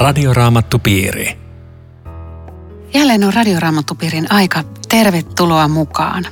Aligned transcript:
Radioraamattupiiri. 0.00 1.38
Jälleen 2.94 3.24
on 3.24 3.34
Radioraamattupiirin 3.34 4.32
aika. 4.32 4.64
Tervetuloa 4.88 5.68
mukaan. 5.68 6.26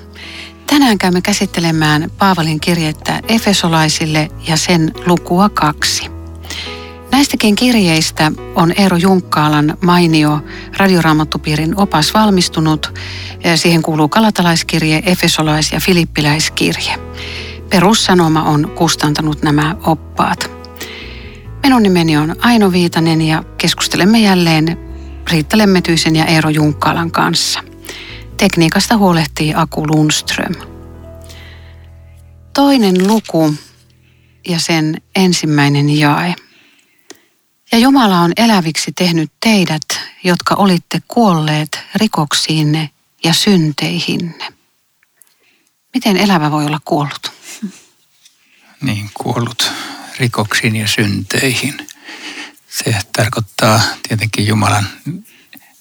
Tänään 0.67 0.99
käymme 0.99 1.21
käsittelemään 1.21 2.11
Paavalin 2.19 2.61
kirjettä 2.61 3.21
Efesolaisille 3.29 4.29
ja 4.49 4.57
sen 4.57 4.93
lukua 5.07 5.49
kaksi. 5.49 6.11
Näistäkin 7.13 7.55
kirjeistä 7.55 8.33
on 8.55 8.73
Eero 8.79 8.97
Junkkaalan 8.97 9.79
mainio 9.85 10.41
Radioraamattupiirin 10.77 11.81
opas 11.81 12.15
valmistunut. 12.15 12.99
Siihen 13.55 13.83
kuuluu 13.83 14.09
kalatalaiskirje, 14.09 15.03
efesolais- 15.07 15.73
ja 15.73 15.81
filippiläiskirje. 15.81 16.95
Perussanoma 17.71 18.43
on 18.43 18.71
kustantanut 18.71 19.43
nämä 19.43 19.77
oppaat. 19.87 20.58
Minun 21.63 21.83
nimeni 21.83 22.17
on 22.17 22.37
Aino 22.39 22.73
Viitanen 22.73 23.21
ja 23.21 23.45
keskustelemme 23.59 24.21
jälleen 24.21 24.79
Riitta 25.31 25.59
Lemmetyisen 25.59 26.17
ja 26.17 26.25
Eero 26.25 26.51
Junkkaalan 26.51 27.11
kanssa. 27.11 27.61
Tekniikasta 28.37 28.97
huolehtii 28.97 29.55
Aku 29.55 29.87
Lundström. 29.87 30.55
Toinen 32.55 33.09
luku 33.09 33.55
ja 34.49 34.61
sen 34.61 35.03
ensimmäinen 35.17 35.99
jae. 35.99 36.35
Ja 37.73 37.79
Jumala 37.79 38.21
on 38.21 38.33
eläviksi 38.37 38.93
tehnyt 38.93 39.33
teidät, 39.41 39.85
jotka 40.25 40.55
olitte 40.55 41.03
kuolleet 41.09 41.81
rikoksiinne 41.95 42.91
ja 43.25 43.33
synteihinne. 43.35 44.53
Miten 45.95 46.17
elävä 46.17 46.51
voi 46.51 46.67
olla 46.67 46.81
kuollut? 46.85 47.33
Niin, 48.83 49.11
kuollut 49.15 49.73
rikoksiin 50.19 50.77
ja 50.77 50.89
synteihin. 50.89 51.87
Se 52.69 52.99
tarkoittaa 53.13 53.81
tietenkin 54.09 54.47
Jumalan 54.47 54.89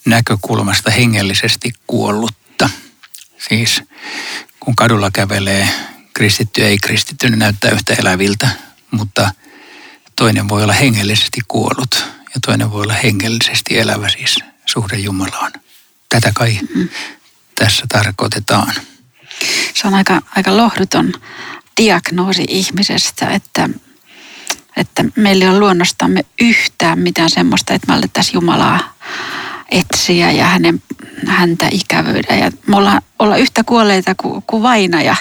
näkökulmasta 0.04 0.90
hengellisesti 0.90 1.72
kuollutta. 1.86 2.70
Siis 3.48 3.82
kun 4.60 4.76
kadulla 4.76 5.10
kävelee 5.10 5.68
kristitty 6.14 6.60
ja 6.60 6.68
ei-kristitty, 6.68 7.30
ne 7.30 7.36
näyttää 7.36 7.70
yhtä 7.70 7.94
eläviltä, 7.94 8.48
mutta 8.90 9.30
toinen 10.16 10.48
voi 10.48 10.62
olla 10.62 10.72
hengellisesti 10.72 11.40
kuollut 11.48 12.04
ja 12.34 12.40
toinen 12.46 12.70
voi 12.70 12.82
olla 12.82 12.94
hengellisesti 12.94 13.78
elävä, 13.78 14.08
siis 14.08 14.38
suhde 14.66 14.96
Jumalaan. 14.96 15.52
Tätä 16.08 16.32
kai 16.34 16.58
mm. 16.74 16.88
tässä 17.54 17.86
tarkoitetaan. 17.88 18.74
Se 19.74 19.86
on 19.88 19.94
aika, 19.94 20.22
aika 20.36 20.56
lohduton 20.56 21.12
diagnoosi 21.76 22.44
ihmisestä, 22.48 23.30
että, 23.30 23.68
että 24.78 25.04
meillä 25.16 25.44
ei 25.44 25.50
ole 25.50 25.58
luonnostamme 25.58 26.24
yhtään 26.40 26.98
mitään 26.98 27.30
semmoista, 27.30 27.74
että 27.74 27.86
me 27.92 27.94
alettaisiin 27.94 28.34
Jumalaa 28.34 28.94
etsiä 29.70 30.30
ja 30.30 30.44
hänen, 30.44 30.82
häntä 31.26 31.68
ikävöidä. 31.70 32.36
Ja 32.36 32.50
me 32.66 32.76
ollaan, 32.76 33.02
olla 33.18 33.36
yhtä 33.36 33.64
kuolleita 33.64 34.14
kuin, 34.14 34.42
kuin 34.46 34.62
vainaja. 34.62 35.16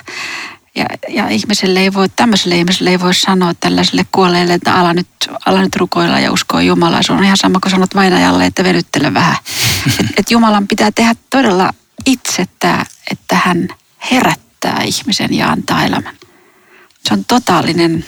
Ja, 0.75 0.85
ja 1.09 1.29
ihmiselle 1.29 1.79
ei 1.79 1.93
voi, 1.93 2.09
tämmöiselle 2.09 2.55
ihmiselle 2.57 2.89
ei 2.89 2.99
voi 2.99 3.13
sanoa 3.13 3.53
tällaiselle 3.53 4.05
kuolleelle, 4.11 4.53
että 4.53 4.73
ala 4.73 4.93
nyt, 4.93 5.07
ala 5.45 5.61
nyt 5.61 5.75
rukoilla 5.75 6.19
ja 6.19 6.31
uskoa 6.31 6.61
Jumalaa. 6.61 7.03
Se 7.03 7.13
on 7.13 7.23
ihan 7.23 7.37
sama 7.37 7.59
kuin 7.59 7.71
sanot 7.71 7.95
vainajalle, 7.95 8.45
että 8.45 8.63
venyttele 8.63 9.13
vähän. 9.13 9.35
Et, 9.99 10.05
et 10.17 10.31
Jumalan 10.31 10.67
pitää 10.67 10.91
tehdä 10.91 11.15
todella 11.29 11.73
itse 12.05 12.45
tämä, 12.59 12.85
että 13.11 13.35
hän 13.45 13.67
herättää 14.11 14.83
ihmisen 14.83 15.33
ja 15.33 15.49
antaa 15.49 15.83
elämän. 15.83 16.15
Se 17.03 17.13
on 17.13 17.25
totaalinen 17.25 18.05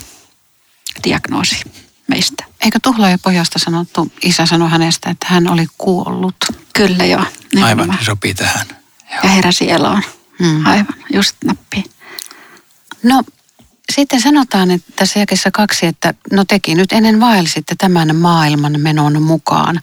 diagnoosi 1.04 1.62
meistä. 2.08 2.46
Eikö 2.62 2.80
Tuhla 2.84 3.10
ja 3.10 3.18
pojasta 3.24 3.60
sanottu, 3.60 4.12
isä 4.24 4.46
sanoi 4.46 4.70
hänestä, 4.70 5.10
että 5.10 5.28
hän 5.30 5.48
oli 5.48 5.68
kuollut? 5.78 6.36
Kyllä 6.74 7.06
joo. 7.06 7.26
Aivan, 7.64 7.98
se 8.00 8.06
sopii 8.06 8.34
tähän. 8.34 8.68
Joo. 9.12 9.20
Ja 9.24 9.30
heräsi 9.30 9.72
eloon. 9.72 10.04
Hmm. 10.44 10.66
Aivan, 10.66 10.96
just 11.14 11.36
nappi. 11.46 11.84
No 13.04 13.24
sitten 13.94 14.22
sanotaan 14.22 14.72
että 14.72 14.92
tässä 14.96 15.20
jakessa 15.20 15.52
kaksi, 15.52 15.86
että 15.86 16.14
no 16.32 16.46
teki 16.46 16.76
nyt 16.76 16.92
ennen 16.92 17.20
vaelsitte 17.20 17.76
tämän 17.78 18.16
maailman 18.16 18.80
menon 18.80 19.22
mukaan, 19.22 19.82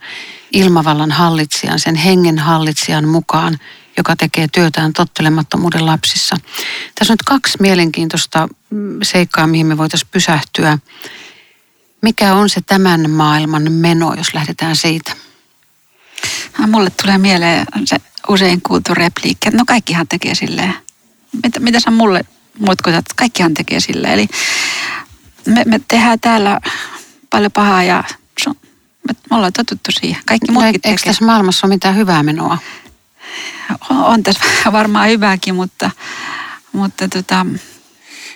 ilmavallan 0.53 1.11
hallitsijan, 1.11 1.79
sen 1.79 1.95
hengen 1.95 2.39
hallitsijan 2.39 3.09
mukaan, 3.09 3.59
joka 3.97 4.17
tekee 4.17 4.49
työtään 4.53 4.93
tottelemattomuuden 4.93 5.87
lapsissa. 5.87 6.37
Tässä 6.95 7.13
on 7.13 7.15
nyt 7.15 7.23
kaksi 7.23 7.59
mielenkiintoista 7.61 8.47
mm, 8.47 8.66
seikkaa, 9.03 9.47
mihin 9.47 9.67
me 9.67 9.79
voitaisiin 9.79 10.09
pysähtyä. 10.13 10.79
Mikä 12.03 12.35
on 12.35 12.49
se 12.49 12.61
tämän 12.61 13.11
maailman 13.11 13.73
meno, 13.73 14.15
jos 14.15 14.35
lähdetään 14.35 14.77
siitä? 14.77 15.13
Mulle 16.67 16.91
tulee 16.91 17.19
mieleen 17.19 17.67
se 17.85 17.97
usein 18.29 18.63
kuultu 18.63 18.95
repliikki, 18.95 19.49
että 19.49 19.59
no 19.59 19.65
kaikkihan 19.67 20.09
tekee 20.09 20.35
silleen. 20.35 20.75
Mitä, 21.45 21.61
mitä 21.61 21.81
sä 21.81 21.91
mulle 21.91 22.25
muotkoitat, 22.59 22.99
että 22.99 23.15
kaikkihan 23.17 23.55
tekee 23.55 23.81
silleen. 23.81 24.15
Eli 24.15 24.29
me, 25.47 25.63
me 25.67 25.81
tehdään 25.89 26.21
täällä 26.21 26.61
paljon 27.31 27.53
pahaa 27.53 27.83
ja 27.83 28.05
me, 29.09 29.15
ollaan 29.31 29.53
totuttu 29.53 29.93
siihen. 29.93 30.23
Kaikki 30.27 30.53
muutkin 30.53 30.73
tekee. 30.73 30.91
Eikö 30.91 31.03
tässä 31.05 31.25
maailmassa 31.25 31.67
ole 31.67 31.75
mitään 31.75 31.97
hyvää 31.97 32.23
menoa? 32.23 32.59
On 33.91 34.23
tässä 34.23 34.45
varmaan 34.73 35.09
hyvääkin, 35.09 35.55
mutta, 35.55 35.91
mutta 36.73 37.09
tota, 37.09 37.47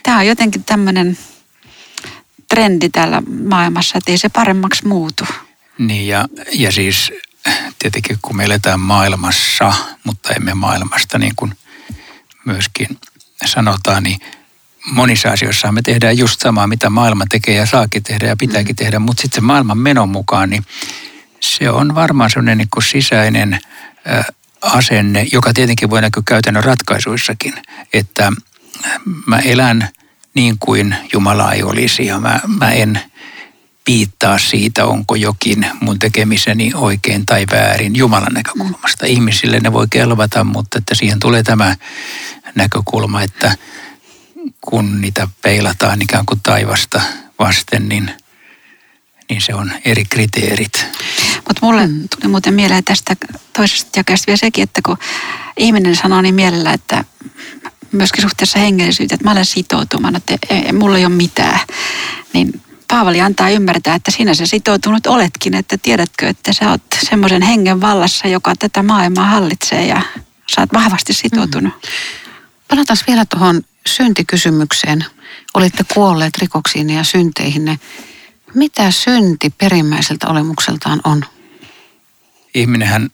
tämä 0.02 0.18
on 0.18 0.26
jotenkin 0.26 0.64
tämmöinen 0.64 1.18
trendi 2.48 2.88
täällä 2.88 3.22
maailmassa, 3.44 3.98
että 3.98 4.10
ei 4.10 4.18
se 4.18 4.28
paremmaksi 4.28 4.86
muutu. 4.86 5.24
Niin 5.78 6.08
ja, 6.08 6.28
ja 6.52 6.72
siis 6.72 7.12
tietenkin 7.78 8.18
kun 8.22 8.36
me 8.36 8.44
eletään 8.44 8.80
maailmassa, 8.80 9.72
mutta 10.04 10.32
emme 10.32 10.54
maailmasta 10.54 11.18
niin 11.18 11.32
kuin 11.36 11.52
myöskin 12.44 12.88
sanotaan, 13.44 14.02
niin 14.02 14.20
monissa 14.86 15.30
asioissa 15.30 15.72
me 15.72 15.82
tehdään 15.82 16.18
just 16.18 16.40
samaa, 16.40 16.66
mitä 16.66 16.90
maailma 16.90 17.24
tekee 17.30 17.54
ja 17.54 17.66
saakin 17.66 18.02
tehdä 18.02 18.26
ja 18.26 18.36
pitääkin 18.36 18.72
mm. 18.72 18.76
tehdä, 18.76 18.98
mutta 18.98 19.22
sitten 19.22 19.36
se 19.36 19.46
maailman 19.46 19.78
menon 19.78 20.08
mukaan, 20.08 20.50
niin 20.50 20.64
se 21.40 21.70
on 21.70 21.94
varmaan 21.94 22.30
sellainen 22.30 22.58
niin 22.58 22.68
kuin 22.72 22.84
sisäinen 22.84 23.58
asenne, 24.62 25.26
joka 25.32 25.52
tietenkin 25.52 25.90
voi 25.90 26.00
näkyä 26.00 26.22
käytännön 26.26 26.64
ratkaisuissakin, 26.64 27.54
että 27.92 28.32
mä 29.26 29.38
elän 29.38 29.88
niin 30.34 30.56
kuin 30.60 30.96
Jumala 31.12 31.52
ei 31.52 31.62
olisi 31.62 32.06
ja 32.06 32.20
mä, 32.20 32.40
mä 32.46 32.70
en 32.70 33.00
piittaa 33.84 34.38
siitä, 34.38 34.86
onko 34.86 35.14
jokin 35.14 35.66
mun 35.80 35.98
tekemiseni 35.98 36.72
oikein 36.74 37.26
tai 37.26 37.46
väärin 37.52 37.96
Jumalan 37.96 38.32
näkökulmasta. 38.32 39.06
Ihmisille 39.06 39.60
ne 39.60 39.72
voi 39.72 39.86
kelvata, 39.90 40.44
mutta 40.44 40.78
että 40.78 40.94
siihen 40.94 41.20
tulee 41.20 41.42
tämä 41.42 41.76
näkökulma, 42.54 43.22
että 43.22 43.56
kun 44.60 45.00
niitä 45.00 45.28
peilataan 45.42 46.02
ikään 46.02 46.26
kuin 46.26 46.40
taivasta 46.42 47.00
vasten, 47.38 47.88
niin, 47.88 48.10
niin 49.30 49.40
se 49.40 49.54
on 49.54 49.72
eri 49.84 50.04
kriteerit. 50.04 50.86
Mutta 51.50 51.66
mulle 51.66 51.88
tuli 51.88 52.30
muuten 52.30 52.54
mieleen 52.54 52.84
tästä 52.84 53.16
toisesta 53.52 53.98
jakeesta 53.98 54.26
vielä 54.26 54.36
sekin, 54.36 54.62
että 54.62 54.80
kun 54.86 54.98
ihminen 55.56 55.96
sanoo 55.96 56.22
niin 56.22 56.34
mielellä, 56.34 56.72
että 56.72 57.04
myöskin 57.92 58.22
suhteessa 58.22 58.58
hengellisyyteen, 58.58 59.14
että 59.14 59.24
mä 59.24 59.32
olen 59.32 59.44
sitoutumaan, 59.44 60.16
että 60.16 60.34
ei, 60.50 60.58
ei, 60.58 60.72
mulla 60.72 60.98
ei 60.98 61.04
ole 61.04 61.14
mitään, 61.14 61.60
niin 62.32 62.60
Paavali 62.88 63.20
antaa 63.20 63.50
ymmärtää, 63.50 63.94
että 63.94 64.10
sinä 64.10 64.34
se 64.34 64.46
sitoutunut 64.46 65.06
oletkin, 65.06 65.54
että 65.54 65.78
tiedätkö, 65.78 66.28
että 66.28 66.52
sä 66.52 66.70
oot 66.70 66.82
semmoisen 67.10 67.42
hengen 67.42 67.80
vallassa, 67.80 68.28
joka 68.28 68.52
tätä 68.58 68.82
maailmaa 68.82 69.24
hallitsee 69.24 69.86
ja 69.86 70.02
sä 70.54 70.60
oot 70.60 70.72
vahvasti 70.72 71.12
sitoutunut. 71.12 71.74
Mm. 71.74 71.90
Palataan 72.68 72.98
vielä 73.06 73.24
tuohon 73.24 73.62
syntikysymykseen. 73.86 75.04
Olitte 75.54 75.84
kuolleet 75.94 76.38
rikoksiin 76.38 76.90
ja 76.90 77.04
synteihinne. 77.04 77.78
Mitä 78.54 78.90
synti 78.90 79.50
perimmäiseltä 79.58 80.28
olemukseltaan 80.28 81.00
on? 81.04 81.24
Ihminenhän 82.54 83.10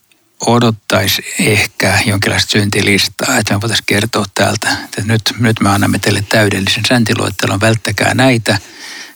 odottaisi 0.47 1.23
ehkä 1.41 1.99
jonkinlaista 2.07 2.51
syntilistaa, 2.51 3.39
että 3.39 3.55
me 3.55 3.61
voitaisiin 3.61 3.87
kertoa 3.87 4.25
täältä, 4.35 4.77
että 4.85 5.03
nyt, 5.05 5.23
nyt 5.39 5.61
me 5.61 5.69
annamme 5.69 5.99
teille 5.99 6.25
täydellisen 6.29 6.85
säntiluettelon, 6.89 7.61
välttäkää 7.61 8.15
näitä, 8.15 8.59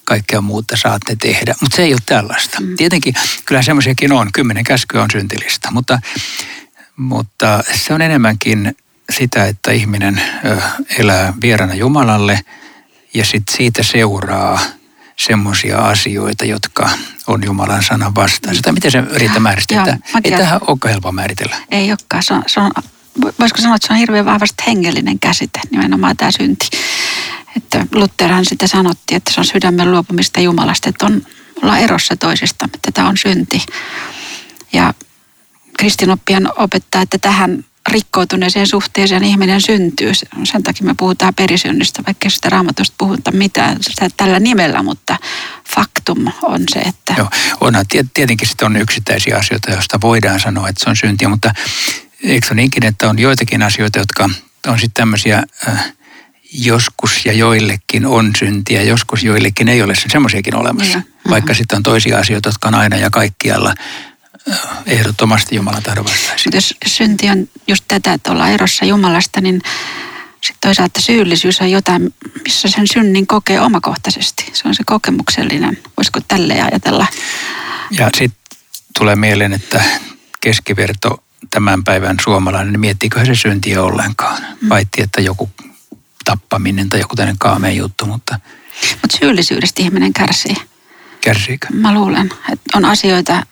kaikkea 0.04 0.40
muuta 0.40 0.76
saatte 0.76 1.16
tehdä. 1.16 1.54
Mutta 1.60 1.76
se 1.76 1.82
ei 1.82 1.92
ole 1.92 2.00
tällaista. 2.06 2.60
Mm. 2.60 2.76
Tietenkin 2.76 3.14
kyllä 3.44 3.62
semmoisiakin 3.62 4.12
on, 4.12 4.32
kymmenen 4.32 4.64
käskyä 4.64 5.02
on 5.02 5.10
syntilista, 5.12 5.70
mutta, 5.70 5.98
mutta 6.96 7.64
se 7.74 7.94
on 7.94 8.02
enemmänkin 8.02 8.76
sitä, 9.10 9.46
että 9.46 9.72
ihminen 9.72 10.22
elää 10.98 11.34
vierana 11.42 11.74
Jumalalle 11.74 12.40
ja 13.14 13.24
sitten 13.24 13.56
siitä 13.56 13.82
seuraa 13.82 14.60
semmoisia 15.26 15.78
asioita, 15.78 16.44
jotka 16.44 16.90
on 17.26 17.44
Jumalan 17.44 17.82
sanan 17.82 18.14
vastaisia. 18.14 18.62
Tai 18.62 18.72
miten 18.72 18.90
se 18.90 18.98
yrittää 18.98 19.40
määritellä? 19.40 19.98
Ei 20.24 20.30
tähän 20.30 20.60
olekaan 20.66 20.92
helppo 20.92 21.12
määritellä. 21.12 21.56
Ei 21.70 21.90
olekaan. 21.90 22.22
Se 22.22 22.34
on, 22.34 22.42
se 22.46 22.60
on, 22.60 22.70
voisiko 23.40 23.60
sanoa, 23.60 23.76
että 23.76 23.86
se 23.86 23.92
on 23.92 23.98
hirveän 23.98 24.24
vahvasti 24.24 24.64
hengellinen 24.66 25.18
käsite, 25.18 25.60
nimenomaan 25.70 26.16
tämä 26.16 26.30
synti. 26.30 26.68
Että 27.56 27.86
Lutherhan 27.94 28.44
sitä 28.44 28.66
sanottiin, 28.66 29.16
että 29.16 29.32
se 29.34 29.40
on 29.40 29.46
sydämen 29.46 29.90
luopumista 29.90 30.40
Jumalasta, 30.40 30.88
että 30.88 31.06
on, 31.06 31.22
ollaan 31.62 31.80
erossa 31.80 32.16
toisistamme, 32.16 32.72
että 32.74 32.90
tämä 32.92 33.08
on 33.08 33.16
synti. 33.16 33.62
Ja 34.72 34.94
kristinoppian 35.78 36.52
opettaa, 36.56 37.02
että 37.02 37.18
tähän 37.18 37.64
rikkoutuneeseen 37.88 38.66
suhteeseen 38.66 39.24
ihminen 39.24 39.60
syntyy. 39.60 40.12
Sen 40.44 40.62
takia 40.62 40.86
me 40.86 40.94
puhutaan 40.96 41.34
perisynnistä, 41.34 42.02
vaikka 42.06 42.30
sitä 42.30 42.50
raamatusta 42.50 42.94
puhuta 42.98 43.32
mitään 43.32 43.76
tällä 44.16 44.40
nimellä, 44.40 44.82
mutta 44.82 45.16
faktum 45.74 46.26
on 46.42 46.60
se, 46.72 46.78
että... 46.78 47.14
Joo, 47.16 47.30
onhan 47.60 47.84
tietenkin 48.14 48.48
sitten 48.48 48.66
on 48.66 48.76
yksittäisiä 48.76 49.36
asioita, 49.36 49.70
joista 49.70 50.00
voidaan 50.00 50.40
sanoa, 50.40 50.68
että 50.68 50.84
se 50.84 50.90
on 50.90 50.96
syntiä, 50.96 51.28
mutta 51.28 51.52
eikö 52.22 52.46
se 52.46 52.54
niinkin, 52.54 52.86
että 52.86 53.10
on 53.10 53.18
joitakin 53.18 53.62
asioita, 53.62 53.98
jotka 53.98 54.30
on 54.66 54.78
sitten 54.78 55.02
tämmöisiä 55.02 55.42
äh, 55.68 55.92
joskus 56.52 57.26
ja 57.26 57.32
joillekin 57.32 58.06
on 58.06 58.30
syntiä, 58.38 58.82
joskus 58.82 59.24
joillekin 59.24 59.68
ei 59.68 59.82
ole 59.82 59.94
semmoisiakin 60.12 60.56
olemassa. 60.56 60.98
Mm-hmm. 60.98 61.30
Vaikka 61.30 61.54
sitten 61.54 61.76
on 61.76 61.82
toisia 61.82 62.18
asioita, 62.18 62.48
jotka 62.48 62.68
on 62.68 62.74
aina 62.74 62.96
ja 62.96 63.10
kaikkialla 63.10 63.74
ehdottomasti 64.86 65.56
Jumalan 65.56 65.82
tahdon 65.82 66.04
vastaisia. 66.04 66.52
Jos 66.54 66.74
synti 66.86 67.30
on 67.30 67.48
just 67.68 67.84
tätä, 67.88 68.12
että 68.12 68.32
ollaan 68.32 68.50
erossa 68.50 68.84
Jumalasta, 68.84 69.40
niin 69.40 69.62
sitten 70.40 70.60
toisaalta 70.60 71.00
syyllisyys 71.00 71.60
on 71.60 71.70
jotain, 71.70 72.14
missä 72.44 72.68
sen 72.68 72.86
synnin 72.92 73.26
kokee 73.26 73.60
omakohtaisesti. 73.60 74.50
Se 74.52 74.68
on 74.68 74.74
se 74.74 74.82
kokemuksellinen. 74.86 75.78
Voisiko 75.96 76.20
tälle 76.28 76.62
ajatella? 76.62 77.06
Ja 77.90 78.10
sitten 78.14 78.58
tulee 78.98 79.16
mieleen, 79.16 79.52
että 79.52 79.82
keskiverto 80.40 81.24
tämän 81.50 81.84
päivän 81.84 82.16
suomalainen, 82.24 82.72
niin 82.72 82.80
miettiikö 82.80 83.24
se 83.24 83.34
syntiä 83.34 83.82
ollenkaan. 83.82 84.42
Mm. 84.60 84.68
Paitsi, 84.68 85.02
että 85.02 85.20
joku 85.20 85.50
tappaminen 86.24 86.88
tai 86.88 87.00
joku 87.00 87.16
tämmöinen 87.16 87.38
kaameen 87.38 87.76
juttu, 87.76 88.06
mutta... 88.06 88.40
Mutta 88.90 89.16
syyllisyydestä 89.20 89.82
ihminen 89.82 90.12
kärsii. 90.12 90.56
Kärsiikö? 91.20 91.66
Mä 91.72 91.94
luulen, 91.94 92.30
että 92.52 92.70
on 92.74 92.84
asioita, 92.84 93.46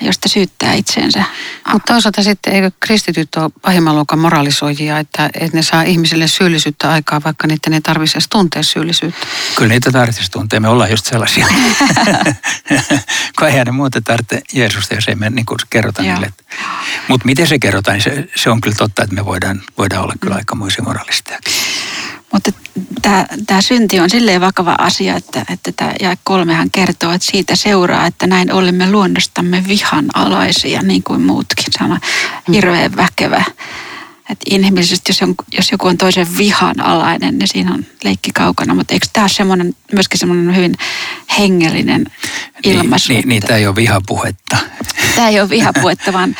josta 0.00 0.28
syyttää 0.28 0.72
itseensä. 0.72 1.24
Mutta 1.72 1.92
toisaalta 1.92 2.22
sitten 2.22 2.52
eikö 2.52 2.70
kristityt 2.80 3.34
ole 3.36 3.50
pahimman 3.62 3.94
luokan 3.94 4.18
moralisoijia, 4.18 4.98
että, 4.98 5.30
että 5.40 5.56
ne 5.56 5.62
saa 5.62 5.82
ihmisille 5.82 6.28
syyllisyyttä 6.28 6.90
aikaa, 6.90 7.20
vaikka 7.24 7.46
niiden 7.46 7.72
ei 7.72 7.80
tarvitse 7.80 8.16
edes 8.16 8.28
tuntea 8.30 8.62
syyllisyyttä? 8.62 9.26
Kyllä 9.56 9.68
niitä 9.68 9.92
tarvitsisi 9.92 10.30
tuntea, 10.30 10.60
me 10.60 10.68
ollaan 10.68 10.90
just 10.90 11.06
sellaisia. 11.06 11.46
Kun 13.38 13.48
ei 13.48 13.64
ne 13.64 13.70
muuta 13.70 14.00
tarvitse 14.00 14.42
Jeesusta, 14.52 14.94
jos 14.94 15.08
ei 15.08 15.14
me 15.14 15.30
niin 15.30 15.46
kerrota 15.70 16.02
Joo. 16.02 16.14
niille. 16.14 16.32
Mutta 17.08 17.26
miten 17.26 17.46
se 17.46 17.58
kerrotaan, 17.58 17.94
niin 17.94 18.02
se, 18.02 18.28
se 18.36 18.50
on 18.50 18.60
kyllä 18.60 18.76
totta, 18.76 19.02
että 19.02 19.14
me 19.14 19.24
voidaan, 19.24 19.62
voidaan 19.78 20.02
olla 20.02 20.14
kyllä 20.20 20.34
mm. 20.34 20.38
aikamoisia 20.38 20.84
moralistejakin. 20.84 21.52
Mutta 22.34 22.52
tämä, 23.02 23.26
tämä 23.46 23.62
synti 23.62 24.00
on 24.00 24.10
silleen 24.10 24.40
vakava 24.40 24.74
asia, 24.78 25.16
että, 25.16 25.44
että 25.52 25.72
tämä 25.76 25.92
ja 26.00 26.16
kolmehan 26.24 26.70
kertoo, 26.70 27.12
että 27.12 27.30
siitä 27.30 27.56
seuraa, 27.56 28.06
että 28.06 28.26
näin 28.26 28.52
olemme 28.52 28.90
luonnostamme 28.90 29.64
vihanalaisia, 29.68 30.82
niin 30.82 31.02
kuin 31.02 31.22
muutkin. 31.22 31.64
Se 31.70 31.84
on 31.84 31.98
hirveän 32.54 32.96
väkevä. 32.96 33.44
Että 34.30 34.44
inhimillisesti, 34.50 35.10
jos, 35.10 35.22
on, 35.22 35.34
jos 35.52 35.72
joku 35.72 35.86
on 35.86 35.96
toisen 35.96 36.38
vihan 36.38 36.80
alainen, 36.80 37.38
niin 37.38 37.48
siinä 37.48 37.74
on 37.74 37.86
leikki 38.04 38.30
kaukana. 38.34 38.74
Mutta 38.74 38.94
eikö 38.94 39.06
tämä 39.12 39.24
ole 39.24 39.28
semmoinen, 39.28 39.74
myöskin 39.92 40.18
semmoinen 40.18 40.56
hyvin 40.56 40.74
hengellinen 41.38 42.06
niin, 42.64 42.76
ilmaisu? 42.76 43.12
Niin, 43.12 43.20
niin, 43.20 43.28
niin 43.28 43.42
tämä 43.42 43.58
ei 43.58 43.66
ole 43.66 43.76
vihapuhetta. 43.76 44.56
Tämä 45.14 45.28
ei 45.28 45.40
ole 45.40 45.50
vihapuhetta, 45.50 46.12
vaan 46.12 46.36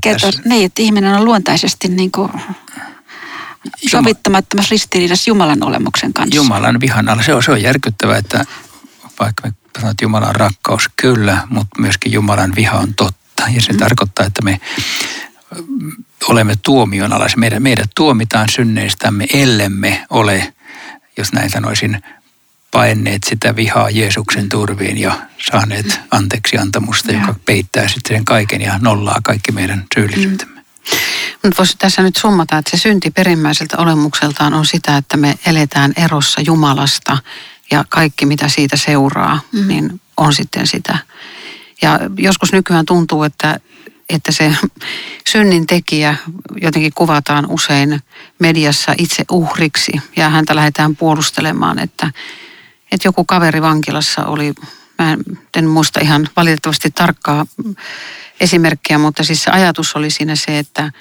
kertoo, 0.00 0.30
niin, 0.44 0.66
että 0.66 0.82
ihminen 0.82 1.14
on 1.14 1.24
luontaisesti 1.24 1.88
niin 1.88 2.10
kuin 2.10 2.30
sovittamattomassa 3.90 4.70
ristiriidassa 4.70 5.30
Jumalan 5.30 5.64
olemuksen 5.64 6.12
kanssa. 6.12 6.36
Jumalan 6.36 6.80
vihan 6.80 7.08
alla. 7.08 7.22
Se 7.22 7.34
on, 7.34 7.42
se 7.42 7.52
on 7.52 7.62
järkyttävää, 7.62 8.18
että 8.18 8.44
vaikka 9.20 9.42
me 9.48 9.52
sanotaan, 9.74 9.90
että 9.90 10.04
Jumalan 10.04 10.34
rakkaus 10.34 10.90
kyllä, 10.96 11.46
mutta 11.50 11.80
myöskin 11.80 12.12
Jumalan 12.12 12.52
viha 12.56 12.78
on 12.78 12.94
totta. 12.94 13.42
Ja 13.54 13.62
se 13.62 13.72
mm. 13.72 13.78
tarkoittaa, 13.78 14.26
että 14.26 14.42
me 14.42 14.60
olemme 16.28 16.56
tuomion 16.62 17.12
alaisia. 17.12 17.38
Meidät, 17.38 17.62
meidät 17.62 17.90
tuomitaan 17.96 18.48
synneistämme, 18.50 19.26
ellemme 19.32 20.06
ole, 20.10 20.54
jos 21.16 21.32
näin 21.32 21.50
sanoisin, 21.50 22.02
paenneet 22.70 23.22
sitä 23.28 23.56
vihaa 23.56 23.90
Jeesuksen 23.90 24.48
turviin 24.48 24.98
ja 24.98 25.18
saaneet 25.50 25.86
mm. 25.86 25.92
anteeksi 26.10 26.58
antamusta, 26.58 27.12
joka 27.12 27.34
peittää 27.44 27.88
sitten 27.88 28.16
sen 28.16 28.24
kaiken 28.24 28.60
ja 28.60 28.78
nollaa 28.82 29.18
kaikki 29.22 29.52
meidän 29.52 29.84
syyllisyytemme. 29.94 30.60
Mutta 31.42 31.58
voisi 31.58 31.76
tässä 31.78 32.02
nyt 32.02 32.16
summata, 32.16 32.58
että 32.58 32.70
se 32.70 32.76
synti 32.76 33.10
perimmäiseltä 33.10 33.76
olemukseltaan 33.78 34.54
on 34.54 34.66
sitä, 34.66 34.96
että 34.96 35.16
me 35.16 35.38
eletään 35.46 35.92
erossa 35.96 36.40
Jumalasta 36.40 37.18
ja 37.70 37.84
kaikki 37.88 38.26
mitä 38.26 38.48
siitä 38.48 38.76
seuraa, 38.76 39.40
mm. 39.52 39.68
niin 39.68 40.00
on 40.16 40.34
sitten 40.34 40.66
sitä. 40.66 40.98
Ja 41.82 41.98
joskus 42.18 42.52
nykyään 42.52 42.86
tuntuu, 42.86 43.22
että, 43.22 43.60
että 44.08 44.32
se 44.32 44.54
synnin 45.32 45.66
tekijä 45.66 46.16
jotenkin 46.60 46.92
kuvataan 46.94 47.46
usein 47.48 48.00
mediassa 48.38 48.94
itse 48.98 49.24
uhriksi 49.30 49.92
ja 50.16 50.28
häntä 50.28 50.56
lähdetään 50.56 50.96
puolustelemaan, 50.96 51.78
että, 51.78 52.10
että 52.92 53.08
joku 53.08 53.24
kaveri 53.24 53.62
vankilassa 53.62 54.24
oli, 54.24 54.54
mä 54.98 55.16
en 55.56 55.66
muista 55.66 56.00
ihan 56.00 56.28
valitettavasti 56.36 56.90
tarkkaa 56.90 57.46
esimerkkiä, 58.40 58.98
mutta 58.98 59.24
siis 59.24 59.42
se 59.42 59.50
ajatus 59.50 59.96
oli 59.96 60.10
siinä 60.10 60.36
se, 60.36 60.58
että, 60.58 60.92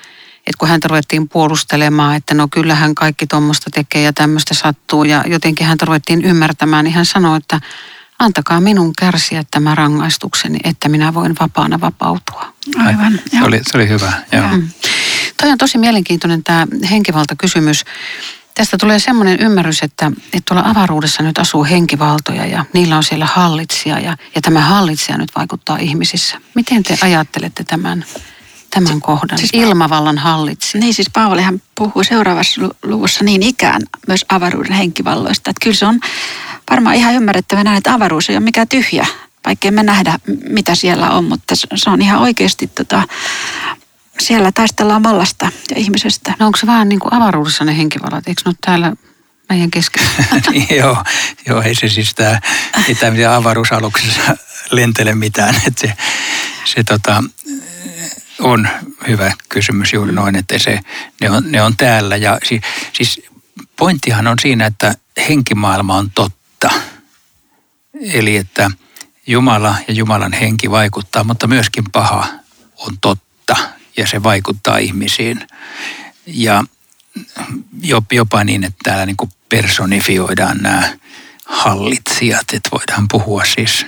että 0.49 0.59
kun 0.59 0.67
häntä 0.67 0.87
ruvettiin 0.87 1.29
puolustelemaan, 1.29 2.15
että 2.15 2.33
no 2.33 2.47
kyllähän 2.51 2.95
kaikki 2.95 3.27
tuommoista 3.27 3.69
tekee 3.73 4.01
ja 4.01 4.13
tämmöistä 4.13 4.53
sattuu 4.53 5.03
ja 5.03 5.23
jotenkin 5.27 5.67
häntä 5.67 5.85
ruvettiin 5.85 6.25
ymmärtämään, 6.25 6.85
niin 6.85 6.93
hän 6.93 7.05
sanoi, 7.05 7.37
että 7.37 7.61
antakaa 8.19 8.61
minun 8.61 8.93
kärsiä 8.99 9.43
tämä 9.51 9.75
rangaistukseni, 9.75 10.59
että 10.63 10.89
minä 10.89 11.13
voin 11.13 11.35
vapaana 11.39 11.81
vapautua. 11.81 12.53
Aivan. 12.85 13.19
Se 13.31 13.43
oli, 13.43 13.61
se 13.71 13.77
oli 13.77 13.89
hyvä, 13.89 14.13
joo. 14.31 14.47
Mm. 14.47 14.69
Toi 15.41 15.51
on 15.51 15.57
tosi 15.57 15.77
mielenkiintoinen 15.77 16.43
tämä 16.43 16.67
henkivaltakysymys. 16.91 17.85
Tästä 18.55 18.77
tulee 18.77 18.99
semmoinen 18.99 19.39
ymmärrys, 19.39 19.83
että, 19.83 20.11
että 20.25 20.41
tuolla 20.47 20.69
avaruudessa 20.69 21.23
nyt 21.23 21.37
asuu 21.37 21.63
henkivaltoja 21.63 22.45
ja 22.45 22.65
niillä 22.73 22.97
on 22.97 23.03
siellä 23.03 23.25
hallitsija 23.25 23.99
ja, 23.99 24.17
ja 24.35 24.41
tämä 24.41 24.61
hallitsija 24.61 25.17
nyt 25.17 25.29
vaikuttaa 25.35 25.77
ihmisissä. 25.77 26.41
Miten 26.55 26.83
te 26.83 26.97
ajattelette 27.01 27.63
tämän? 27.63 28.05
Tämän 28.69 29.01
kohdan, 29.01 29.37
siis 29.37 29.51
ilmavallan 29.53 30.17
hallitsi. 30.17 30.79
Niin 30.79 30.93
siis 30.93 31.09
Paavalihan 31.13 31.61
puhuu 31.75 32.03
seuraavassa 32.03 32.61
luvussa 32.83 33.23
niin 33.23 33.43
ikään 33.43 33.81
myös 34.07 34.25
avaruuden 34.29 34.73
henkivalloista. 34.73 35.49
Että 35.49 35.63
kyllä 35.63 35.75
se 35.75 35.85
on 35.85 35.99
varmaan 36.69 36.95
ihan 36.95 37.13
ymmärrettävä 37.13 37.63
näin, 37.63 37.77
että 37.77 37.93
avaruus 37.93 38.29
ei 38.29 38.35
ole 38.35 38.43
mikään 38.43 38.67
tyhjä, 38.67 39.07
vaikkei 39.45 39.71
me 39.71 39.83
nähdä 39.83 40.19
mitä 40.49 40.75
siellä 40.75 41.09
on, 41.09 41.23
mutta 41.23 41.55
se 41.55 41.89
on 41.89 42.01
ihan 42.01 42.19
oikeasti 42.19 42.67
tota, 42.67 43.03
siellä 44.19 44.51
taistellaan 44.51 45.03
vallasta 45.03 45.51
ja 45.69 45.75
ihmisestä. 45.77 46.33
No 46.39 46.45
onko 46.45 46.57
se 46.57 46.67
vaan 46.67 46.89
niin 46.89 46.99
kuin 46.99 47.13
avaruudessa 47.13 47.65
ne 47.65 47.77
henkivallat, 47.77 48.27
eikö 48.27 48.41
ne 48.45 48.53
täällä 48.61 48.93
meidän 49.49 49.71
keskellä? 49.71 50.09
joo, 50.81 51.03
joo, 51.47 51.61
ei 51.61 51.75
se 51.75 51.89
siis 51.89 52.13
tämä, 52.15 52.39
ei 52.87 52.95
tämä 52.95 53.35
avaruusaluksessa 53.35 54.37
lentele 54.71 55.15
mitään. 55.15 55.55
Että 55.67 55.87
se, 55.87 55.93
se 56.65 56.83
tota, 56.83 57.23
on 58.39 58.69
hyvä 59.07 59.33
kysymys 59.49 59.93
juuri 59.93 60.11
noin, 60.11 60.35
että 60.35 60.59
se, 60.59 60.79
ne, 61.21 61.29
on, 61.29 61.51
ne 61.51 61.61
on 61.61 61.77
täällä. 61.77 62.15
Ja 62.15 62.39
siis, 62.43 62.61
siis 62.93 63.21
pointtihan 63.75 64.27
on 64.27 64.39
siinä, 64.41 64.65
että 64.65 64.95
henkimaailma 65.29 65.95
on 65.95 66.11
totta. 66.11 66.69
Eli 68.13 68.37
että 68.37 68.71
Jumala 69.27 69.75
ja 69.87 69.93
Jumalan 69.93 70.33
henki 70.33 70.71
vaikuttaa, 70.71 71.23
mutta 71.23 71.47
myöskin 71.47 71.83
paha 71.91 72.27
on 72.77 72.97
totta 73.01 73.55
ja 73.97 74.07
se 74.07 74.23
vaikuttaa 74.23 74.77
ihmisiin. 74.77 75.47
Ja 76.25 76.63
jopa 78.11 78.43
niin, 78.43 78.63
että 78.63 78.79
täällä 78.83 79.05
niin 79.05 79.17
kuin 79.17 79.31
personifioidaan 79.49 80.57
nämä 80.57 80.93
hallitsijat, 81.45 82.45
että 82.53 82.69
voidaan 82.71 83.07
puhua 83.11 83.43
siis 83.55 83.85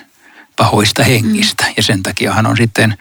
pahoista 0.55 1.03
hengistä. 1.03 1.63
Mm. 1.63 1.73
Ja 1.77 1.83
sen 1.83 2.03
takiahan 2.03 2.45
on 2.45 2.57
sitten 2.57 2.97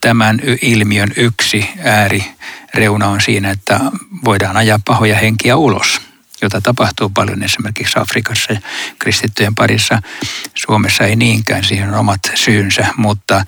tämän 0.00 0.40
ilmiön 0.62 1.12
yksi 1.16 1.68
äärireuna 1.84 3.08
on 3.08 3.20
siinä, 3.20 3.50
että 3.50 3.80
voidaan 4.24 4.56
ajaa 4.56 4.80
pahoja 4.84 5.16
henkiä 5.16 5.56
ulos, 5.56 6.00
jota 6.42 6.60
tapahtuu 6.60 7.08
paljon 7.08 7.42
esimerkiksi 7.42 7.98
Afrikassa 7.98 8.52
ja 8.52 8.60
kristittyjen 8.98 9.54
parissa. 9.54 10.02
Suomessa 10.54 11.04
ei 11.04 11.16
niinkään, 11.16 11.64
siihen 11.64 11.88
on 11.88 11.94
omat 11.94 12.20
syynsä, 12.34 12.86
mutta 12.96 13.44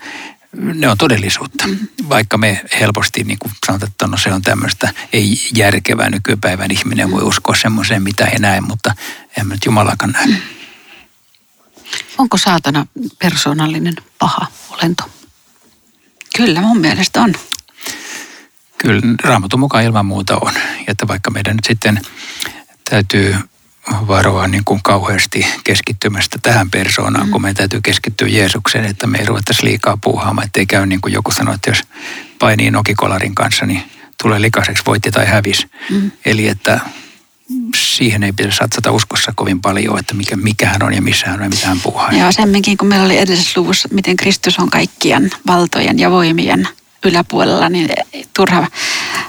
ne 0.55 0.89
on 0.89 0.97
todellisuutta. 0.97 1.69
Vaikka 2.09 2.37
me 2.37 2.61
helposti 2.79 3.23
niin 3.23 3.39
kuin 3.39 3.51
sanotaan, 3.65 3.91
että 3.91 4.07
no 4.07 4.17
se 4.17 4.33
on 4.33 4.41
tämmöistä 4.41 4.93
ei 5.13 5.49
järkevää 5.55 6.09
nykypäivän 6.09 6.71
ihminen 6.71 7.11
voi 7.11 7.21
uskoa 7.23 7.55
semmoiseen, 7.55 8.03
mitä 8.03 8.25
ei 8.25 8.39
näe, 8.39 8.61
mutta 8.61 8.95
en 9.37 9.49
nyt 9.49 9.65
Jumalakaan 9.65 10.11
näe. 10.11 10.27
Onko 12.17 12.37
saatana 12.37 12.85
persoonallinen 13.19 13.95
paha 14.19 14.47
olento? 14.69 15.18
Kyllä, 16.39 16.61
mun 16.61 16.79
mielestä 16.79 17.21
on. 17.21 17.33
Kyllä, 18.77 19.01
raamatun 19.23 19.59
mukaan 19.59 19.83
ilman 19.83 20.05
muuta 20.05 20.37
on. 20.41 20.53
Ja 20.55 20.83
että 20.87 21.07
vaikka 21.07 21.31
meidän 21.31 21.55
nyt 21.55 21.65
sitten 21.65 22.01
täytyy 22.89 23.35
varoa 23.91 24.47
niin 24.47 24.65
kuin 24.65 24.79
kauheasti 24.83 25.47
keskittymästä 25.63 26.39
tähän 26.41 26.71
persoonaan, 26.71 27.25
mm. 27.25 27.31
kun 27.31 27.41
meidän 27.41 27.55
täytyy 27.55 27.81
keskittyä 27.81 28.27
Jeesukseen, 28.27 28.85
että 28.85 29.07
me 29.07 29.17
ei 29.17 29.25
ruvettaisi 29.25 29.65
liikaa 29.65 29.97
puuhaamaan, 30.03 30.45
ettei 30.45 30.65
käy 30.65 30.85
niin 30.85 31.01
kuin 31.01 31.13
joku 31.13 31.31
sanoi, 31.31 31.55
että 31.55 31.69
jos 31.69 31.83
painii 32.39 32.71
nokikolarin 32.71 33.35
kanssa, 33.35 33.65
niin 33.65 33.83
tulee 34.23 34.41
likaiseksi 34.41 34.83
voitti 34.87 35.11
tai 35.11 35.25
hävis. 35.25 35.67
Mm. 35.89 36.11
Eli 36.25 36.47
että 36.47 36.79
siihen 37.75 38.23
ei 38.23 38.31
pitäisi 38.31 38.57
satsata 38.57 38.91
uskossa 38.91 39.33
kovin 39.35 39.61
paljon, 39.61 39.99
että 39.99 40.13
mikä, 40.13 40.35
mikä 40.35 40.69
hän 40.69 40.83
on 40.83 40.93
ja 40.93 41.01
missä 41.01 41.27
hän 41.27 41.39
on 41.39 41.43
ja 41.43 41.49
mitä 41.49 41.67
hän 41.67 41.79
puhuu. 41.79 42.01
Joo, 42.19 42.31
semminkin 42.31 42.77
kun 42.77 42.87
meillä 42.87 43.05
oli 43.05 43.17
edellisessä 43.17 43.61
luvussa, 43.61 43.89
miten 43.91 44.17
Kristus 44.17 44.59
on 44.59 44.69
kaikkien 44.69 45.31
valtojen 45.47 45.99
ja 45.99 46.11
voimien 46.11 46.67
yläpuolella, 47.05 47.69
niin 47.69 47.89
turha 48.35 48.67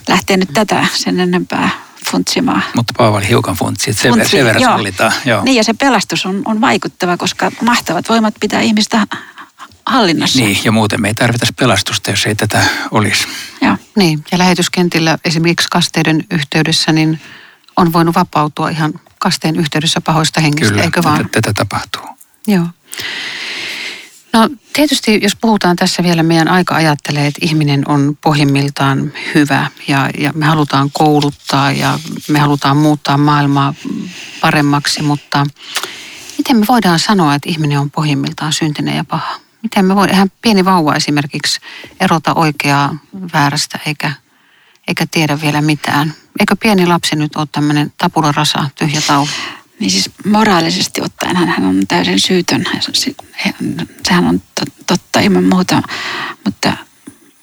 lähteä 0.08 0.36
nyt 0.36 0.48
tätä 0.54 0.86
sen 0.94 1.20
enempää 1.20 1.70
funtsimaan. 2.10 2.62
Mutta 2.74 2.94
Paavali 2.96 3.28
hiukan 3.28 3.54
funtsi, 3.56 3.90
että 3.90 4.02
sen, 4.02 4.12
Funtsi, 4.12 4.30
sen 4.30 4.44
verran 4.44 4.62
joo. 4.62 4.72
sallitaan. 4.72 5.12
Joo. 5.24 5.44
Niin 5.44 5.56
ja 5.56 5.64
se 5.64 5.74
pelastus 5.74 6.26
on, 6.26 6.42
on 6.44 6.60
vaikuttava, 6.60 7.16
koska 7.16 7.52
mahtavat 7.62 8.08
voimat 8.08 8.34
pitää 8.40 8.60
ihmistä 8.60 9.06
hallinnassa. 9.86 10.38
Niin, 10.38 10.58
ja 10.64 10.72
muuten 10.72 11.00
me 11.02 11.08
ei 11.08 11.14
tarvita 11.14 11.46
pelastusta, 11.56 12.10
jos 12.10 12.26
ei 12.26 12.34
tätä 12.34 12.62
olisi. 12.90 13.28
Joo. 13.62 13.76
Niin, 13.96 14.24
ja 14.32 14.38
lähetyskentillä 14.38 15.18
esimerkiksi 15.24 15.68
kasteiden 15.70 16.24
yhteydessä, 16.30 16.92
niin 16.92 17.20
on 17.80 17.92
voinut 17.92 18.14
vapautua 18.14 18.68
ihan 18.68 18.92
kasteen 19.18 19.56
yhteydessä 19.56 20.00
pahoista 20.00 20.40
hengistä, 20.40 20.70
Kyllä, 20.70 20.82
eikö 20.82 21.02
vaan? 21.02 21.28
tätä 21.30 21.52
tapahtuu. 21.52 22.02
Joo. 22.46 22.66
No 24.32 24.48
tietysti, 24.72 25.20
jos 25.22 25.36
puhutaan 25.36 25.76
tässä 25.76 26.02
vielä, 26.02 26.22
meidän 26.22 26.48
aika 26.48 26.74
ajattelee, 26.74 27.26
että 27.26 27.38
ihminen 27.42 27.88
on 27.88 28.18
pohjimmiltaan 28.20 29.12
hyvä 29.34 29.66
ja, 29.88 30.10
ja 30.18 30.32
me 30.32 30.46
halutaan 30.46 30.90
kouluttaa 30.92 31.72
ja 31.72 31.98
me 32.28 32.38
halutaan 32.38 32.76
muuttaa 32.76 33.16
maailmaa 33.16 33.74
paremmaksi, 34.40 35.02
mutta 35.02 35.46
miten 36.38 36.56
me 36.56 36.64
voidaan 36.68 36.98
sanoa, 36.98 37.34
että 37.34 37.48
ihminen 37.50 37.78
on 37.78 37.90
pohjimmiltaan 37.90 38.52
syntinen 38.52 38.96
ja 38.96 39.04
paha? 39.04 39.40
Miten 39.62 39.84
me 39.84 39.94
voidaan, 39.94 40.16
ihan 40.16 40.32
pieni 40.42 40.64
vauva 40.64 40.94
esimerkiksi 40.94 41.60
erota 42.00 42.34
oikeaa 42.34 42.98
väärästä 43.32 43.78
eikä, 43.86 44.12
eikä 44.88 45.06
tiedä 45.10 45.40
vielä 45.40 45.60
mitään. 45.60 46.14
Eikö 46.38 46.56
pieni 46.56 46.86
lapsi 46.86 47.16
nyt 47.16 47.36
ole 47.36 47.46
tämmöinen 47.52 47.92
tapularasa, 47.98 48.70
tyhjä 48.78 49.00
taulu? 49.06 49.28
Niin 49.80 49.90
siis 49.90 50.10
moraalisesti 50.24 51.02
ottaen 51.02 51.36
hän 51.36 51.64
on 51.64 51.86
täysin 51.88 52.20
syytön. 52.20 52.64
Sehän 54.08 54.26
on 54.26 54.42
totta 54.86 55.20
ilman 55.20 55.44
muuta, 55.44 55.82
mutta 56.44 56.76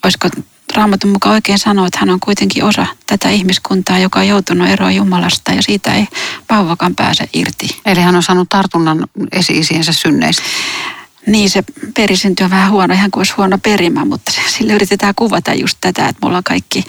olisiko 0.03 0.29
Raamatun 0.75 1.11
mukaan 1.11 1.35
oikein 1.35 1.59
sanoa, 1.59 1.87
että 1.87 1.99
hän 1.99 2.09
on 2.09 2.19
kuitenkin 2.19 2.63
osa 2.63 2.85
tätä 3.07 3.29
ihmiskuntaa, 3.29 3.99
joka 3.99 4.19
on 4.19 4.27
joutunut 4.27 4.67
eroon 4.67 4.95
Jumalasta 4.95 5.51
ja 5.51 5.61
siitä 5.63 5.93
ei 5.93 6.07
vauvakaan 6.49 6.95
pääse 6.95 7.29
irti. 7.33 7.81
Eli 7.85 8.01
hän 8.01 8.15
on 8.15 8.23
saanut 8.23 8.49
tartunnan 8.49 9.07
esi-isiensä 9.31 9.93
synneistä. 9.93 10.43
Niin, 11.27 11.49
se 11.49 11.63
perisinty 11.95 12.43
on 12.43 12.49
vähän 12.49 12.71
huono, 12.71 12.93
ihan 12.93 13.11
kuin 13.11 13.19
olisi 13.19 13.33
huono 13.37 13.57
perimä, 13.57 14.05
mutta 14.05 14.31
sille 14.47 14.73
yritetään 14.73 15.15
kuvata 15.15 15.53
just 15.53 15.77
tätä, 15.81 16.07
että 16.07 16.19
me 16.21 16.27
ollaan 16.27 16.43
kaikki... 16.43 16.83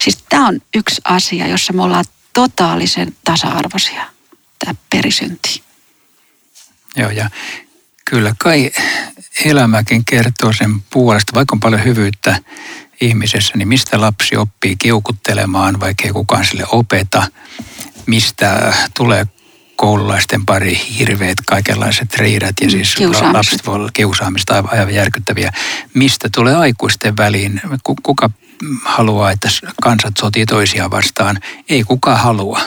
Siis 0.00 0.18
tämä 0.28 0.48
on 0.48 0.60
yksi 0.74 1.00
asia, 1.04 1.46
jossa 1.46 1.72
me 1.72 1.82
ollaan 1.82 2.04
totaalisen 2.32 3.16
tasa-arvoisia 3.24 4.04
tämä 4.58 4.74
perisynti. 4.90 5.62
Joo, 6.96 7.10
ja 7.10 7.30
kyllä 8.04 8.34
kai 8.38 8.70
elämäkin 9.44 10.04
kertoo 10.04 10.52
sen 10.52 10.80
puolesta, 10.90 11.34
vaikka 11.34 11.56
on 11.56 11.60
paljon 11.60 11.84
hyvyyttä 11.84 12.40
ihmisessä, 13.00 13.56
niin 13.56 13.68
mistä 13.68 14.00
lapsi 14.00 14.36
oppii 14.36 14.76
kiukuttelemaan, 14.76 15.80
vaikka 15.80 16.04
ei 16.04 16.12
kukaan 16.12 16.44
sille 16.44 16.64
opeta, 16.72 17.22
mistä 18.06 18.74
tulee 18.96 19.26
koululaisten 19.78 20.46
pari 20.46 20.80
hirveät 20.98 21.38
kaikenlaiset 21.46 22.16
riidat 22.16 22.54
ja 22.60 22.66
mm, 22.66 22.70
siis 22.70 22.96
lapset 23.32 23.66
voi 23.66 23.74
olla 23.74 23.90
kiusaamista 23.92 24.54
aivan, 24.54 24.78
aivan 24.78 24.94
järkyttäviä. 24.94 25.52
Mistä 25.94 26.28
tulee 26.34 26.56
aikuisten 26.56 27.16
väliin? 27.16 27.60
Kuka 28.02 28.30
haluaa, 28.84 29.30
että 29.30 29.48
kansat 29.82 30.14
sotii 30.18 30.46
toisiaan 30.46 30.90
vastaan? 30.90 31.38
Ei 31.68 31.84
kukaan 31.84 32.18
halua. 32.18 32.60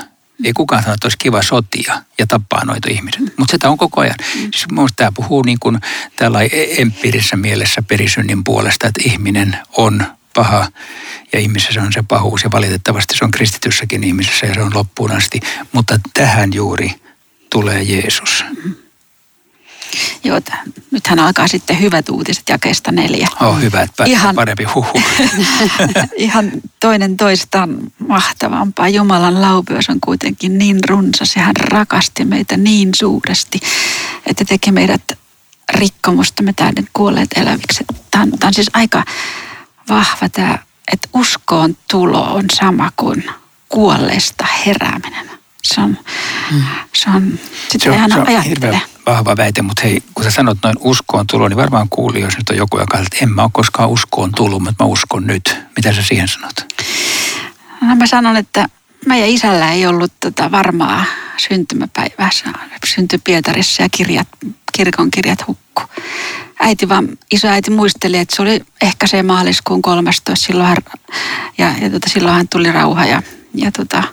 Ei 0.44 0.54
kukaan 0.54 0.84
sano, 0.84 0.94
että 0.94 1.06
olisi 1.06 1.18
kiva 1.18 1.42
sotia 1.42 2.02
ja 2.20 2.28
tappaa 2.28 2.66
noita 2.66 2.90
ihmiset. 2.92 3.22
Mutta 3.38 3.52
sitä 3.52 3.70
on 3.70 3.78
koko 3.78 4.02
ajan. 4.02 4.16
Siis 4.34 4.68
tämä 4.96 5.12
puhuu 5.12 5.44
niin 5.44 5.60
kuin 5.60 5.80
tällä 6.16 6.42
e- 6.42 6.82
empiirisessä 6.82 7.36
mielessä 7.36 7.84
perisynnin 7.84 8.44
puolesta, 8.44 8.88
että 8.88 9.02
ihminen 9.06 9.58
on 9.78 10.06
paha 10.34 10.68
ja 11.34 11.40
ihmisessä 11.40 11.82
on 11.82 11.94
se 11.94 12.04
pahuus 12.08 12.44
ja 12.44 12.52
valitettavasti 12.52 13.18
se 13.18 13.26
on 13.26 13.32
kristityssäkin 13.32 14.04
ihmisessä 14.04 14.46
ja 14.46 14.54
se 14.54 14.62
on 14.62 14.72
loppuun 14.76 15.12
asti. 15.12 15.40
Mutta 15.72 16.00
tähän 16.14 16.54
juuri 16.54 17.01
tulee 17.52 17.84
Jeesus. 17.84 18.46
Joo, 20.24 20.42
nythän 20.92 21.20
alkaa 21.20 21.48
sitten 21.48 21.82
hyvät 21.82 22.10
uutiset 22.10 22.44
jakeesta 22.50 22.92
neljä. 22.92 23.28
Oh, 23.42 23.62
hyvä, 23.62 23.82
että 23.82 24.04
ihan, 24.04 24.36
parempi 24.36 24.64
huhu. 24.64 25.02
ihan 26.16 26.52
toinen 26.80 27.18
toistaan 27.18 27.78
mahtavampaa. 28.08 28.90
Jumalan 28.90 29.42
laupeus 29.42 29.90
on 29.90 30.02
kuitenkin 30.02 30.58
niin 30.58 30.80
runsas 30.90 31.36
ja 31.36 31.42
hän 31.42 31.56
rakasti 31.56 32.26
meitä 32.26 32.58
niin 32.58 32.90
suuresti, 32.96 33.60
että 34.26 34.46
teki 34.46 34.72
meidät 34.72 35.18
rikkomusta 35.74 36.44
me 36.44 36.54
täyden 36.54 36.88
kuolleet 36.94 37.30
eläviksi. 37.36 37.86
Tämä 38.12 38.24
on, 38.24 38.32
tämä 38.32 38.48
on 38.48 38.54
siis 38.54 38.70
aika 38.74 39.04
vahva 39.90 40.30
tämä, 40.30 40.60
että 40.94 41.08
uskoon 41.14 41.78
tulo 41.92 42.34
on 42.34 42.46
sama 42.54 42.92
kuin 42.96 43.24
kuolleesta 43.70 44.46
herääminen. 44.66 45.41
Se 45.64 45.82
on, 45.82 45.98
mm. 46.52 46.64
se 46.94 47.10
on, 47.10 47.40
sitä 47.70 47.84
se 47.84 47.92
on, 47.92 48.12
se 48.12 48.38
on 48.38 48.44
hirveän 48.44 48.82
vahva 49.06 49.38
väite, 49.38 49.62
mutta 49.62 49.82
hei, 49.84 50.04
kun 50.14 50.24
sä 50.24 50.32
sanot 50.32 50.58
noin 50.64 50.76
uskoon 50.80 51.28
tulo, 51.28 51.48
niin 51.48 51.58
varmaan 51.58 51.90
kuuli, 51.90 52.22
jos 52.22 52.38
nyt 52.38 52.50
on 52.50 52.58
joku, 52.58 52.80
joka 52.80 52.98
että 52.98 53.18
en 53.22 53.32
mä 53.32 53.42
ole 53.42 53.50
koskaan 53.54 53.90
uskoon 53.90 54.32
tullut, 54.36 54.64
mutta 54.64 54.84
mä 54.84 54.88
uskon 54.88 55.28
nyt. 55.28 55.56
Mitä 55.76 55.94
sä 55.94 56.04
siihen 56.04 56.28
sanot? 56.28 56.54
No 57.82 57.96
mä 57.96 58.08
sanon, 58.08 58.38
että 58.38 58.68
meidän 59.06 59.30
isällä 59.30 59.72
ei 59.72 59.86
ollut 59.88 60.14
tota 60.20 60.52
varmaa 60.52 61.06
syntymäpäivää. 61.38 62.30
Syntyi 62.86 63.20
Pietarissa 63.24 63.84
ja 63.84 63.90
kirjat, 63.90 64.28
kirkon 64.74 65.12
kirjat 65.12 65.48
hukku. 65.48 65.82
Äiti 66.60 66.90
vaan, 66.90 67.08
isoäiti 67.32 67.72
muisteli, 67.72 68.18
että 68.18 68.36
se 68.36 68.42
oli 68.42 68.62
ehkä 68.82 69.08
se 69.08 69.24
maaliskuun 69.24 69.82
13. 69.82 70.36
Silloin 70.36 70.68
hän, 70.68 70.78
ja, 71.58 71.74
ja 71.82 71.90
tota, 71.90 72.10
silloin 72.10 72.36
hän 72.36 72.48
tuli 72.48 72.72
rauha 72.72 73.06
ja, 73.06 73.22
ja 73.54 73.72
tota, 73.72 74.04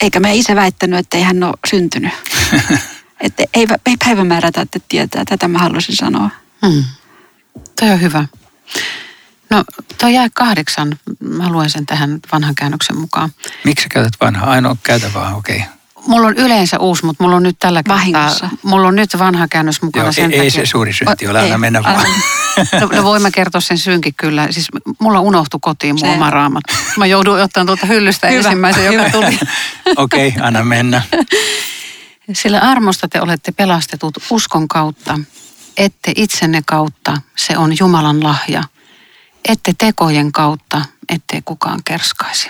eikä 0.00 0.20
me 0.20 0.36
isä 0.36 0.56
väittänyt, 0.56 0.98
että 0.98 1.16
ei 1.16 1.22
hän 1.22 1.42
ole 1.42 1.54
syntynyt. 1.70 2.12
että 3.20 3.44
ei, 3.54 3.66
ei 3.86 3.96
päivämäärä 4.04 4.48
että 4.48 4.78
tietää, 4.88 5.24
tätä 5.24 5.48
mä 5.48 5.58
haluaisin 5.58 5.96
sanoa. 5.96 6.30
Hmm. 6.66 6.84
Toi 7.80 7.90
on 7.90 8.00
hyvä. 8.00 8.26
No, 9.50 9.64
toi 9.98 10.14
jää 10.14 10.28
kahdeksan. 10.34 10.98
Mä 11.20 11.50
luen 11.50 11.70
sen 11.70 11.86
tähän 11.86 12.20
vanhan 12.32 12.54
käännöksen 12.54 12.96
mukaan. 12.96 13.30
Miksi 13.64 13.88
käytät 13.88 14.12
vanhaa? 14.20 14.50
Ainoa 14.50 14.76
käytä 14.82 15.10
vaan, 15.14 15.34
okei. 15.34 15.56
Okay. 15.56 15.79
Mulla 16.06 16.26
on 16.26 16.34
yleensä 16.36 16.78
uusi, 16.78 17.04
mutta 17.04 17.24
mulla 17.24 17.36
on 17.36 17.42
nyt 17.42 17.56
tällä 17.58 17.82
kertaa, 17.82 18.50
mulla 18.62 18.88
on 18.88 18.96
nyt 18.96 19.18
vanha 19.18 19.48
käännös 19.48 19.82
mukana 19.82 20.04
Joo, 20.04 20.12
sen 20.12 20.32
ei, 20.32 20.40
ei 20.40 20.50
se 20.50 20.66
suuri 20.66 20.92
synti 20.92 21.26
ole, 21.28 21.40
aina 21.40 21.58
mennä 21.58 21.82
vaan. 21.82 22.06
No, 22.80 22.88
no 22.92 23.02
voin 23.02 23.22
mä 23.22 23.30
kertoa 23.30 23.60
sen 23.60 23.78
synkin 23.78 24.14
kyllä. 24.16 24.46
Siis 24.50 24.68
mulla 24.98 25.20
unohtu 25.20 25.58
kotiin 25.58 25.96
mun 26.00 26.08
oma 26.08 26.30
raamat. 26.30 26.64
Mä 26.96 27.06
joudun 27.06 27.40
ottamaan 27.40 27.66
tuolta 27.66 27.86
hyllystä 27.86 28.26
hyvä, 28.28 28.38
ensimmäisen, 28.38 28.84
joka 28.84 29.10
tuli. 29.10 29.38
Okei, 29.96 30.28
okay, 30.28 30.42
anna 30.46 30.64
mennä. 30.64 31.02
Sillä 32.32 32.60
armosta 32.60 33.08
te 33.08 33.20
olette 33.20 33.52
pelastetut 33.52 34.18
uskon 34.30 34.68
kautta, 34.68 35.18
ette 35.76 36.12
itsenne 36.16 36.62
kautta, 36.66 37.16
se 37.36 37.58
on 37.58 37.72
Jumalan 37.80 38.24
lahja. 38.24 38.62
Ette 39.48 39.72
tekojen 39.78 40.32
kautta, 40.32 40.84
ettei 41.08 41.42
kukaan 41.44 41.80
kerskaisi. 41.84 42.48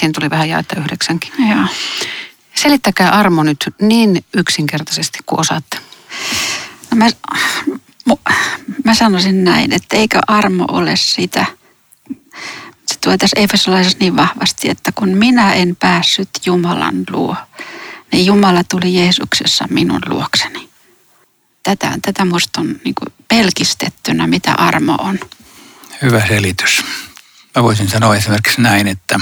Siinä 0.00 0.12
tuli 0.14 0.30
vähän 0.30 0.48
jaetta 0.48 0.80
yhdeksänkin. 0.80 1.32
Joo. 1.50 1.66
Selittäkää 2.62 3.10
armo 3.10 3.42
nyt 3.42 3.74
niin 3.80 4.24
yksinkertaisesti 4.34 5.18
kuin 5.26 5.40
osaatte. 5.40 5.78
No 6.90 6.96
mä, 6.96 7.08
mä 8.84 8.94
sanoisin 8.94 9.44
näin, 9.44 9.72
että 9.72 9.96
eikö 9.96 10.18
armo 10.26 10.64
ole 10.68 10.96
sitä, 10.96 11.46
se 12.86 12.98
tulee 13.00 13.18
tässä 13.18 13.40
Efesolaisessa 13.40 13.98
niin 14.00 14.16
vahvasti, 14.16 14.70
että 14.70 14.92
kun 14.92 15.08
minä 15.08 15.54
en 15.54 15.76
päässyt 15.76 16.28
Jumalan 16.46 17.04
luo, 17.10 17.36
niin 18.12 18.26
Jumala 18.26 18.64
tuli 18.64 18.94
Jeesuksessa 18.94 19.64
minun 19.70 20.00
luokseni. 20.06 20.68
Tätä, 21.62 21.98
tätä 22.02 22.24
musta 22.24 22.60
on 22.60 22.80
niin 22.84 22.94
pelkistettynä, 23.28 24.26
mitä 24.26 24.52
armo 24.52 24.96
on. 24.98 25.18
Hyvä 26.02 26.26
selitys. 26.28 26.84
Mä 27.56 27.62
voisin 27.62 27.88
sanoa 27.88 28.16
esimerkiksi 28.16 28.60
näin, 28.60 28.86
että 28.86 29.20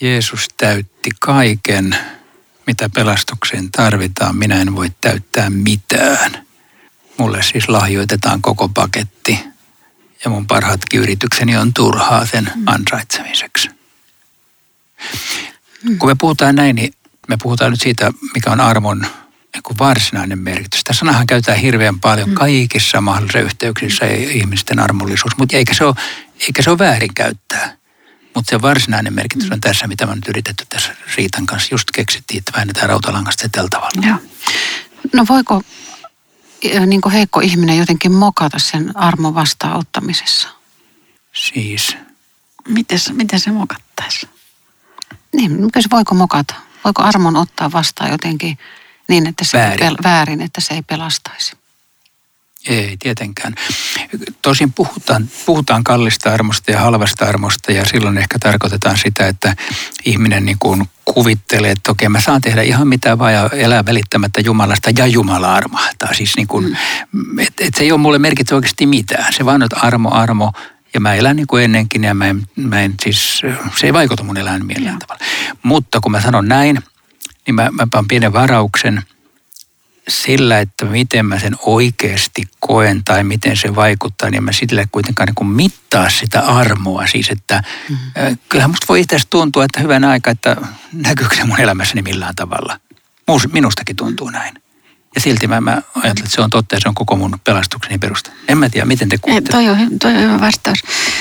Jeesus 0.00 0.48
täytti 0.56 1.10
kaiken, 1.20 1.96
mitä 2.68 2.88
pelastukseen 2.88 3.70
tarvitaan. 3.72 4.36
Minä 4.36 4.60
en 4.60 4.76
voi 4.76 4.90
täyttää 5.00 5.50
mitään. 5.50 6.46
Mulle 7.18 7.42
siis 7.42 7.68
lahjoitetaan 7.68 8.42
koko 8.42 8.68
paketti 8.68 9.40
ja 10.24 10.30
mun 10.30 10.46
parhaatkin 10.46 11.00
yritykseni 11.00 11.56
on 11.56 11.74
turhaa 11.74 12.26
sen 12.26 12.52
mm. 12.54 12.62
ansaitsemiseksi. 12.66 13.70
Kun 15.98 16.08
me 16.08 16.14
puhutaan 16.14 16.54
näin, 16.54 16.76
niin 16.76 16.92
Me 17.28 17.36
puhutaan 17.42 17.70
nyt 17.70 17.80
siitä, 17.80 18.12
mikä 18.34 18.50
on 18.50 18.60
armon 18.60 19.06
varsinainen 19.78 20.38
merkitys. 20.38 20.84
Tässä 20.84 20.98
sanahan 20.98 21.26
käytetään 21.26 21.58
hirveän 21.58 22.00
paljon 22.00 22.28
mm. 22.28 22.34
kaikissa 22.34 23.00
mahdollisissa 23.00 23.38
yhteyksissä 23.38 24.06
ihmisten 24.06 24.80
armollisuus, 24.80 25.36
mutta 25.36 25.56
eikä 25.56 25.74
se 25.74 25.84
ole, 25.84 25.94
eikä 26.40 26.62
se 26.62 26.70
ole 26.70 26.78
väärin 26.78 27.14
käyttää. 27.14 27.77
Mutta 28.34 28.50
se 28.50 28.62
varsinainen 28.62 29.12
merkitys 29.12 29.50
on 29.50 29.60
tässä, 29.60 29.86
mitä 29.86 30.06
me 30.06 30.14
nyt 30.14 30.28
yritetty 30.28 30.66
tässä 30.68 30.96
Riitan 31.16 31.46
kanssa. 31.46 31.74
Just 31.74 31.90
keksittiin, 31.94 32.38
että 32.38 32.52
väännetään 32.56 32.88
rautalangasta 32.88 33.48
tällä 33.48 33.68
tavalla. 33.68 34.06
Joo. 34.06 34.18
No 35.12 35.26
voiko 35.28 35.62
niin 36.86 37.00
kuin 37.00 37.12
heikko 37.12 37.40
ihminen 37.40 37.78
jotenkin 37.78 38.12
mokata 38.12 38.58
sen 38.58 38.96
armon 38.96 39.34
vastaanottamisessa? 39.34 40.48
Siis? 41.32 41.96
Miten, 42.68 42.98
miten 43.12 43.40
se 43.40 43.50
mokattaisi? 43.50 44.28
Niin, 45.32 45.58
voiko 45.90 46.14
mokata? 46.14 46.54
Voiko 46.84 47.02
armon 47.02 47.36
ottaa 47.36 47.72
vastaan 47.72 48.10
jotenkin 48.10 48.58
niin, 49.08 49.26
että 49.26 49.44
se 49.44 49.58
väärin. 49.58 49.92
Pel- 49.92 50.02
väärin, 50.02 50.42
että 50.42 50.60
se 50.60 50.74
ei 50.74 50.82
pelastaisi? 50.82 51.57
Ei 52.66 52.96
tietenkään. 52.98 53.54
Tosin 54.42 54.72
puhutaan, 54.72 55.28
puhutaan 55.46 55.84
kallista 55.84 56.32
armosta 56.32 56.70
ja 56.70 56.80
halvasta 56.80 57.24
armosta 57.24 57.72
ja 57.72 57.84
silloin 57.84 58.18
ehkä 58.18 58.38
tarkoitetaan 58.38 58.98
sitä, 58.98 59.28
että 59.28 59.56
ihminen 60.04 60.44
niin 60.44 60.56
kuin 60.58 60.88
kuvittelee, 61.04 61.70
että 61.70 61.90
okei 61.90 62.08
mä 62.08 62.20
saan 62.20 62.40
tehdä 62.40 62.62
ihan 62.62 62.88
mitä 62.88 63.18
vaan 63.18 63.32
ja 63.32 63.50
elää 63.52 63.86
välittämättä 63.86 64.40
Jumalasta 64.40 64.90
ja 64.98 65.06
Jumala 65.06 65.54
armahtaa. 65.54 66.14
Siis 66.14 66.36
niin 66.36 66.48
kuin, 66.48 66.76
mm. 67.12 67.38
että 67.38 67.64
et 67.64 67.74
se 67.74 67.84
ei 67.84 67.92
ole 67.92 68.00
mulle 68.00 68.18
merkitse 68.18 68.54
oikeasti 68.54 68.86
mitään. 68.86 69.32
Se 69.32 69.44
vaan 69.44 69.62
on 69.62 69.68
armo, 69.72 70.10
armo 70.12 70.52
ja 70.94 71.00
mä 71.00 71.14
elän 71.14 71.36
niin 71.36 71.46
kuin 71.46 71.64
ennenkin 71.64 72.04
ja 72.04 72.14
mä 72.14 72.26
en, 72.26 72.42
mä 72.56 72.80
en 72.80 72.94
siis, 73.02 73.42
se 73.76 73.86
ei 73.86 73.92
vaikuta 73.92 74.22
mun 74.22 74.36
elämän 74.36 74.66
millään 74.66 74.98
tavalla. 74.98 75.24
Mutta 75.62 76.00
kun 76.00 76.12
mä 76.12 76.20
sanon 76.20 76.48
näin, 76.48 76.78
niin 77.46 77.54
mä, 77.54 77.70
mä 77.70 77.86
panen 77.90 78.08
pienen 78.08 78.32
varauksen– 78.32 79.02
sillä, 80.08 80.58
että 80.58 80.84
miten 80.84 81.26
mä 81.26 81.38
sen 81.38 81.56
oikeasti 81.62 82.42
koen 82.60 83.04
tai 83.04 83.24
miten 83.24 83.56
se 83.56 83.74
vaikuttaa, 83.74 84.30
niin 84.30 84.44
mä 84.44 84.52
sillä 84.52 84.86
kuitenkaan 84.92 85.26
niin 85.26 85.34
kuin 85.34 85.48
mittaa 85.48 86.10
sitä 86.10 86.40
armoa. 86.40 87.06
Siis 87.06 87.30
että 87.30 87.62
mm-hmm. 87.88 88.38
kyllähän 88.48 88.70
musta 88.70 88.86
voi 88.88 89.00
itse 89.00 89.18
tuntua, 89.30 89.64
että 89.64 89.80
hyvän 89.80 90.04
aika, 90.04 90.30
että 90.30 90.56
näkyykö 90.92 91.36
se 91.36 91.44
mun 91.44 91.60
elämässäni 91.60 92.02
millään 92.02 92.34
tavalla. 92.34 92.80
Minustakin 93.52 93.96
tuntuu 93.96 94.30
näin. 94.30 94.54
Ja 95.14 95.20
silti 95.20 95.46
mä, 95.46 95.60
mä 95.60 95.70
ajattelen, 95.72 96.10
että 96.10 96.34
se 96.34 96.40
on 96.40 96.50
totta 96.50 96.74
ja 96.74 96.80
se 96.80 96.88
on 96.88 96.94
koko 96.94 97.16
mun 97.16 97.40
pelastukseni 97.44 97.98
perusta. 97.98 98.30
En 98.48 98.58
mä 98.58 98.68
tiedä, 98.68 98.86
miten 98.86 99.08
te 99.08 99.18
kuulette. 99.18 99.52
Toi 99.52 99.68
on, 99.68 99.98
toi 99.98 100.16
on 100.16 100.22
hyvä 100.22 100.40
vastaus. 100.40 100.78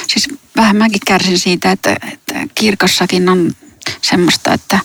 Siis 0.08 0.30
vähän 0.56 0.76
mäkin 0.76 1.00
kärsin 1.06 1.40
siitä, 1.40 1.72
että, 1.72 1.98
että 2.14 2.34
kirkossakin 2.56 3.30
on 3.30 3.52
semmoista, 4.02 4.54
että 4.54 4.80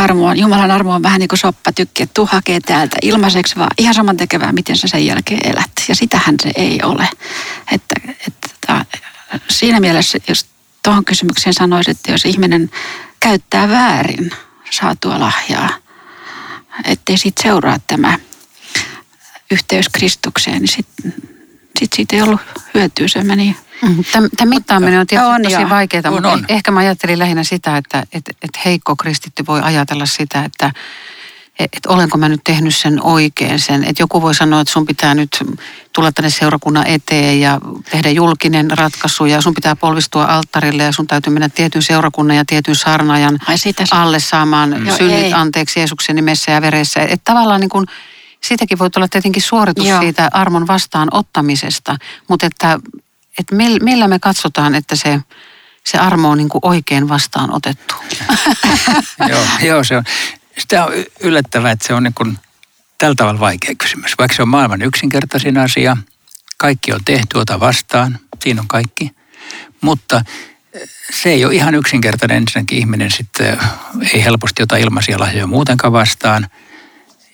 armo 0.00 0.26
on, 0.26 0.38
Jumalan 0.38 0.70
armo 0.70 0.94
on 0.94 1.02
vähän 1.02 1.20
niin 1.20 1.28
kuin 1.28 1.38
soppatykki, 1.38 2.02
että 2.02 2.14
tuu 2.14 2.28
hakee 2.32 2.60
täältä 2.60 2.96
ilmaiseksi, 3.02 3.56
vaan 3.56 3.70
ihan 3.78 3.94
saman 3.94 4.16
tekevää, 4.16 4.52
miten 4.52 4.76
sä 4.76 4.88
sen 4.88 5.06
jälkeen 5.06 5.50
elät. 5.50 5.70
Ja 5.88 5.94
sitähän 5.94 6.34
se 6.42 6.50
ei 6.54 6.80
ole. 6.82 7.08
Että, 7.72 7.94
että 8.26 8.84
siinä 9.50 9.80
mielessä, 9.80 10.18
jos 10.28 10.46
tuohon 10.84 11.04
kysymykseen 11.04 11.54
sanoisin, 11.54 11.90
että 11.90 12.12
jos 12.12 12.24
ihminen 12.24 12.70
käyttää 13.20 13.68
väärin 13.68 14.30
saatua 14.70 15.20
lahjaa, 15.20 15.68
ettei 16.84 17.18
siitä 17.18 17.42
seuraa 17.42 17.78
tämä 17.86 18.18
yhteys 19.50 19.88
Kristukseen, 19.88 20.62
niin 20.62 20.68
sitten 20.68 21.14
sit 21.78 21.92
siitä 21.92 22.16
ei 22.16 22.22
ollut 22.22 22.40
hyötyä. 22.74 23.08
Se 23.08 23.24
meni 23.24 23.56
Mm, 23.82 24.04
Tämä 24.36 24.50
mittaaminen 24.50 25.00
on 25.00 25.06
tietysti 25.06 25.34
on, 25.34 25.42
tosi 25.42 25.70
vaikeaa, 25.70 26.02
on, 26.06 26.12
mutta 26.12 26.32
on. 26.32 26.44
ehkä 26.48 26.70
mä 26.70 26.80
ajattelin 26.80 27.18
lähinnä 27.18 27.44
sitä, 27.44 27.76
että 27.76 28.02
että 28.12 28.32
että 28.42 28.60
heikko 28.64 28.96
kristitty 28.96 29.44
voi 29.46 29.60
ajatella 29.62 30.06
sitä, 30.06 30.44
että 30.44 30.72
että 31.58 31.88
olenko 31.88 32.18
mä 32.18 32.28
nyt 32.28 32.40
tehnyt 32.44 32.76
sen 32.76 33.02
oikein 33.02 33.58
sen. 33.58 33.84
Että 33.84 34.02
joku 34.02 34.22
voi 34.22 34.34
sanoa, 34.34 34.60
että 34.60 34.72
sun 34.72 34.86
pitää 34.86 35.14
nyt 35.14 35.44
tulla 35.92 36.12
tänne 36.12 36.30
seurakunnan 36.30 36.86
eteen 36.86 37.40
ja 37.40 37.60
tehdä 37.90 38.10
julkinen 38.10 38.70
ratkaisu 38.78 39.26
ja 39.26 39.40
sun 39.40 39.54
pitää 39.54 39.76
polvistua 39.76 40.24
alttarille 40.24 40.82
ja 40.82 40.92
sun 40.92 41.06
täytyy 41.06 41.32
mennä 41.32 41.48
tietyn 41.48 41.82
seurakunnan 41.82 42.36
ja 42.36 42.44
tietyn 42.44 42.74
sarnajan 42.74 43.38
Ai, 43.46 43.56
alle 43.90 44.20
saamaan 44.20 44.70
mm. 44.78 44.90
synnit 44.98 45.32
anteeksi 45.32 45.80
Jeesuksen 45.80 46.16
nimessä 46.16 46.52
ja 46.52 46.62
veressä. 46.62 47.00
Että 47.00 47.32
tavallaan 47.32 47.60
niin 47.60 47.70
kuin, 47.70 47.86
siitäkin 48.44 48.78
voi 48.78 48.90
tulla 48.90 49.08
tietenkin 49.08 49.42
suoritus 49.42 49.86
Joo. 49.86 50.00
siitä 50.00 50.28
armon 50.32 50.66
vastaanottamisesta, 50.66 51.96
mutta 52.28 52.46
että 52.46 52.78
että 53.38 53.54
millä 53.82 54.08
me 54.08 54.18
katsotaan, 54.18 54.74
että 54.74 54.96
se, 54.96 55.20
se 55.84 55.98
armo 55.98 56.30
on 56.30 56.38
niin 56.38 56.48
kuin 56.48 56.60
oikein 56.62 57.08
vastaanotettu? 57.08 57.94
joo, 59.30 59.44
joo, 59.62 59.84
se 59.84 59.96
on. 59.96 60.04
Sitä 60.58 60.84
on 60.84 60.92
yllättävää, 61.20 61.72
että 61.72 61.86
se 61.86 61.94
on 61.94 62.02
niin 62.02 62.14
kuin 62.14 62.38
tällä 62.98 63.14
tavalla 63.14 63.40
vaikea 63.40 63.74
kysymys. 63.78 64.14
Vaikka 64.18 64.36
se 64.36 64.42
on 64.42 64.48
maailman 64.48 64.82
yksinkertaisin 64.82 65.58
asia, 65.58 65.96
kaikki 66.56 66.92
on 66.92 67.00
tehty, 67.04 67.38
ota 67.38 67.60
vastaan, 67.60 68.18
siinä 68.42 68.60
on 68.60 68.68
kaikki. 68.68 69.10
Mutta 69.80 70.24
se 71.22 71.28
ei 71.28 71.44
ole 71.44 71.54
ihan 71.54 71.74
yksinkertainen. 71.74 72.36
Ensinnäkin 72.36 72.78
ihminen 72.78 73.10
sitten 73.10 73.58
ei 74.12 74.24
helposti 74.24 74.62
ota 74.62 74.76
ilmaisia 74.76 75.20
lahjoja 75.20 75.46
muutenkaan 75.46 75.92
vastaan. 75.92 76.48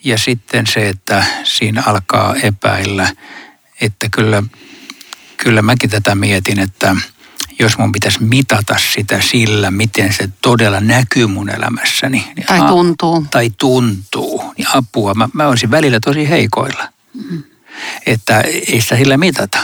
Ja 0.04 0.18
sitten 0.18 0.66
se, 0.66 0.88
että 0.88 1.24
siinä 1.44 1.82
alkaa 1.86 2.34
epäillä, 2.34 3.12
että 3.80 4.08
kyllä 4.10 4.42
kyllä 5.36 5.62
mäkin 5.62 5.90
tätä 5.90 6.14
mietin, 6.14 6.58
että 6.58 6.96
jos 7.58 7.78
mun 7.78 7.92
pitäisi 7.92 8.22
mitata 8.22 8.76
sitä 8.94 9.20
sillä, 9.20 9.70
miten 9.70 10.12
se 10.12 10.28
todella 10.42 10.80
näkyy 10.80 11.26
mun 11.26 11.50
elämässäni. 11.50 12.32
Niin 12.36 12.46
tai 12.46 12.68
tuntuu. 12.68 13.16
A, 13.16 13.26
tai 13.30 13.50
tuntuu. 13.50 14.52
Niin 14.58 14.68
apua. 14.74 15.14
Mä, 15.14 15.28
mä 15.32 15.48
olisin 15.48 15.70
välillä 15.70 16.00
tosi 16.00 16.28
heikoilla. 16.28 16.88
Mm. 17.14 17.42
Että 18.06 18.40
ei 18.40 18.80
sitä 18.80 18.96
sillä 18.96 19.16
mitata. 19.16 19.58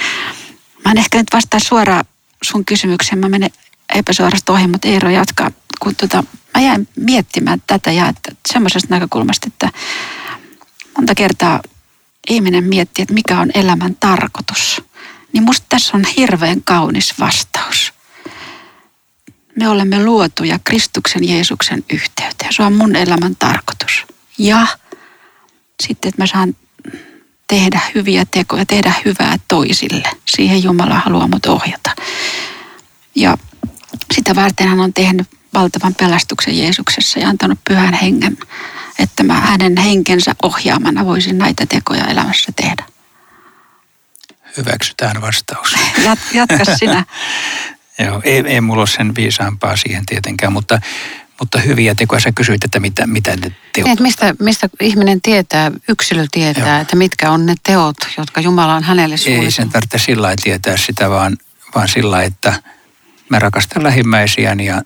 Mä 0.85 0.91
en 0.91 0.99
ehkä 0.99 1.19
nyt 1.19 1.33
vastaa 1.33 1.61
suoraan 1.61 2.05
sun 2.43 2.65
kysymykseen, 2.65 3.19
mä 3.19 3.29
menen 3.29 3.51
epäsuorasta 3.95 4.53
ohi, 4.53 4.67
mutta 4.67 4.89
Eero 4.89 5.11
jatkaa. 5.11 5.51
Kun 5.81 5.97
tota, 5.97 6.25
mä 6.55 6.61
jäin 6.61 6.89
miettimään 6.97 7.63
tätä 7.67 7.93
ja 7.93 8.09
että 8.09 8.33
semmoisesta 8.53 8.95
näkökulmasta, 8.95 9.47
että 9.47 9.71
monta 10.97 11.15
kertaa 11.15 11.63
ihminen 12.29 12.65
miettii, 12.65 13.03
että 13.03 13.15
mikä 13.15 13.41
on 13.41 13.51
elämän 13.55 13.97
tarkoitus– 14.01 14.81
niin 15.35 15.45
musta 15.45 15.67
tässä 15.69 15.97
on 15.97 16.05
hirveän 16.17 16.63
kaunis 16.63 17.15
vastaus. 17.21 17.93
Me 19.57 19.69
olemme 19.69 20.05
luotuja 20.05 20.59
Kristuksen 20.65 21.29
Jeesuksen 21.29 21.85
yhteyteen. 21.93 22.53
Se 22.53 22.63
on 22.63 22.73
mun 22.73 22.97
elämän 22.97 23.37
tarkoitus. 23.37 24.05
Ja 24.39 24.67
sitten, 25.83 26.09
että 26.09 26.23
mä 26.23 26.27
saan 26.27 26.57
tehdä 27.49 27.81
hyviä 27.95 28.27
tekoja, 28.31 28.67
tehdä 28.67 28.93
hyvää 29.05 29.37
toisille. 29.49 30.09
Siihen 30.27 30.63
Jumala 30.63 30.95
haluaa 30.95 31.29
mut 31.29 31.47
ohjata. 31.47 31.91
Ja 33.15 33.39
sitä 34.15 34.35
varten 34.35 34.69
hän 34.69 34.81
on 34.81 34.93
tehnyt 34.93 35.27
valtavan 35.55 35.95
pelastuksen 35.95 36.59
Jeesuksessa 36.59 37.19
ja 37.19 37.29
antanut 37.29 37.59
pyhän 37.69 37.95
hengen, 37.95 38.39
että 38.99 39.23
mä 39.23 39.41
hänen 39.41 39.77
henkensä 39.77 40.35
ohjaamana 40.43 41.07
voisin 41.07 41.39
näitä 41.39 41.67
tekoja 41.67 42.05
elämässä 42.05 42.53
tehdä 42.57 42.85
hyväksytään 44.57 45.21
vastaus. 45.21 45.77
Jat, 46.05 46.19
jatka 46.33 46.65
sinä. 46.65 47.05
Joo, 48.07 48.21
ei, 48.25 48.45
ei 48.47 48.61
mulla 48.61 48.81
ole 48.81 48.87
sen 48.87 49.15
viisaampaa 49.15 49.77
siihen 49.77 50.07
tietenkään, 50.07 50.53
mutta, 50.53 50.81
mutta 51.45 51.59
hyviä 51.61 51.95
tekoja. 51.95 52.21
Sä 52.21 52.33
kysyit, 52.33 52.65
että 52.65 52.81
mitä, 52.81 53.07
mitä 53.07 53.31
ne 53.37 53.53
teot 53.73 53.87
Niin, 53.87 54.03
mistä, 54.03 54.35
mistä 54.41 54.69
ihminen 54.81 55.21
tietää, 55.21 55.71
yksilö 55.89 56.27
tietää, 56.31 56.73
Joo. 56.73 56.83
että 56.83 56.97
mitkä 56.97 57.31
on 57.31 57.47
ne 57.47 57.55
teot, 57.63 57.97
jotka 58.19 58.41
Jumala 58.41 58.75
on 58.75 58.83
hänelle 58.83 59.15
Ei 59.15 59.19
suunnitellut. 59.19 59.55
sen 59.55 59.69
tarvitse 59.71 59.99
sillä 59.99 60.23
lailla 60.23 60.43
tietää 60.43 60.77
sitä, 60.77 61.11
vaan, 61.11 61.37
vaan 61.75 61.89
sillä 61.89 62.11
lailla, 62.11 62.27
että 62.27 62.63
mä 63.31 63.39
rakastan 63.39 63.83
lähimmäisiäni 63.83 64.67
ja 64.67 64.83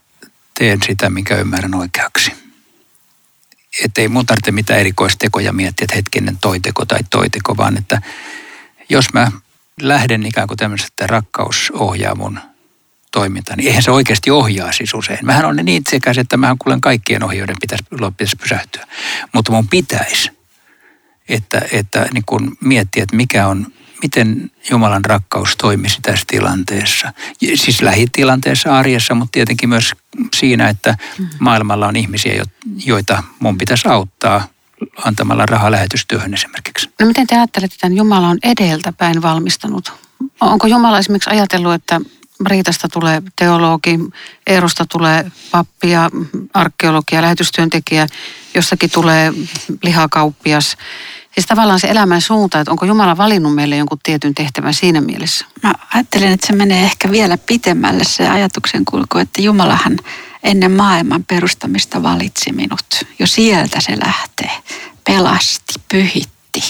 teen 0.59 0.79
sitä, 0.87 1.11
minkä 1.11 1.37
ymmärrän 1.37 1.75
oikeaksi. 1.75 2.33
Että 3.85 4.01
ei 4.01 4.09
mun 4.09 4.27
tarvitse 4.27 4.53
mitään 4.53 4.81
erikoistekoja 4.81 5.53
miettiä, 5.53 5.85
että 5.85 5.97
hetkinen 5.97 6.39
toi 6.41 6.61
teko 6.61 6.85
tai 6.85 7.01
toi 7.11 7.31
teko, 7.31 7.57
vaan 7.57 7.77
että 7.79 8.03
jos 8.89 9.13
mä 9.13 9.33
lähden 9.81 10.27
ikään 10.27 10.49
kuin 10.49 10.59
tämmöisestä, 10.59 10.91
että 10.93 11.07
rakkaus 11.07 11.73
ohjaa 11.75 12.15
mun 12.15 12.41
toimintaa, 13.11 13.57
niin 13.57 13.69
eihän 13.69 13.83
se 13.83 13.91
oikeasti 13.91 14.31
ohjaa 14.31 14.73
siis 14.73 14.95
usein. 14.95 15.19
Mähän 15.23 15.45
on 15.45 15.57
niin 15.57 15.69
itsekäs, 15.69 16.19
että 16.19 16.37
mähän 16.37 16.59
kuulen 16.59 16.81
kaikkien 16.81 17.23
ohjoiden 17.23 17.57
pitäisi, 17.61 17.85
pitäisi 18.17 18.37
pysähtyä. 18.37 18.87
Mutta 19.33 19.53
mun 19.53 19.69
pitäisi 19.69 20.39
että, 21.29 21.63
että 21.73 22.07
niin 22.15 22.25
kun 22.27 22.57
miettiä, 22.61 23.03
että 23.03 23.17
mikä 23.17 23.47
on, 23.47 23.67
miten 24.03 24.51
Jumalan 24.71 25.05
rakkaus 25.05 25.57
toimisi 25.57 25.99
tässä 26.03 26.25
tilanteessa. 26.29 27.13
Siis 27.55 27.83
lähitilanteessa, 27.83 28.79
arjessa, 28.79 29.15
mutta 29.15 29.33
tietenkin 29.33 29.69
myös 29.69 29.93
siinä, 30.37 30.69
että 30.69 30.97
maailmalla 31.39 31.87
on 31.87 31.97
ihmisiä, 31.97 32.35
jo- 32.35 32.45
joita 32.87 33.23
mun 33.41 33.59
pitäisi 33.59 33.89
auttaa 33.89 34.47
antamalla 35.05 35.47
rahaa 35.47 35.71
lähetystyöhön 35.71 36.35
esimerkiksi. 36.35 36.91
No 37.01 37.07
miten 37.07 37.27
te 37.27 37.37
ajattelette, 37.37 37.75
että 37.75 37.97
Jumala 37.97 38.29
on 38.29 38.39
edeltäpäin 38.43 39.23
valmistanut? 39.23 39.93
Onko 40.41 40.67
Jumala 40.67 40.99
esimerkiksi 40.99 41.31
ajatellut, 41.31 41.75
että 41.75 42.01
Riitasta 42.47 42.89
tulee 42.89 43.23
teologi, 43.37 43.99
Eerosta 44.47 44.87
tulee 44.87 45.33
pappi 45.51 45.91
ja 45.91 46.11
arkeologi 46.55 47.15
ja 47.15 47.23
lähetystyöntekijä, 47.23 48.07
jossakin 48.55 48.91
tulee 48.91 49.33
lihakauppias. 49.83 50.77
Siis 51.35 51.47
tavallaan 51.47 51.81
se 51.81 51.89
elämän 51.89 52.21
suunta, 52.21 52.61
että 52.61 52.71
onko 52.71 52.87
Jumala 52.87 53.17
valinnut 53.17 53.55
meille 53.55 53.77
jonkun 53.77 53.99
tietyn 54.03 54.35
tehtävän 54.35 54.75
siinä 54.75 55.01
mielessä? 55.01 55.47
Mä 55.63 55.75
ajattelen, 55.95 56.33
että 56.33 56.47
se 56.47 56.53
menee 56.53 56.85
ehkä 56.85 57.11
vielä 57.11 57.39
pitemmälle 57.47 58.05
se 58.05 58.29
ajatuksen 58.29 58.85
kulku, 58.85 59.19
että 59.19 59.43
Jumalahan 59.43 59.99
ennen 60.43 60.73
maailman 60.73 61.25
perustamista 61.25 62.03
valitsi 62.03 62.53
minut. 62.53 62.87
Jo 63.19 63.27
sieltä 63.27 63.81
se 63.81 63.99
lähtee. 64.05 64.51
Pelasti, 65.05 65.75
pyhitti. 65.93 66.61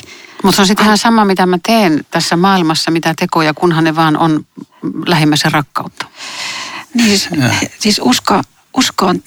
Mutta 0.43 0.57
se 0.57 0.63
on 0.63 0.67
sitten 0.67 0.87
ihan 0.87 0.99
sama, 0.99 1.25
mitä 1.25 1.47
mä 1.47 1.59
teen 1.67 2.07
tässä 2.11 2.37
maailmassa, 2.37 2.91
mitä 2.91 3.15
tekoja, 3.19 3.55
kunhan 3.55 3.85
ne 3.85 3.97
vaan 3.97 4.17
on 4.17 4.47
lähimmäisen 5.07 5.53
rakkautta. 5.53 6.07
Niin 6.95 7.19
siis, 7.19 7.29
siis 7.79 8.01
usko, 8.05 8.43
uskoon 8.77 9.23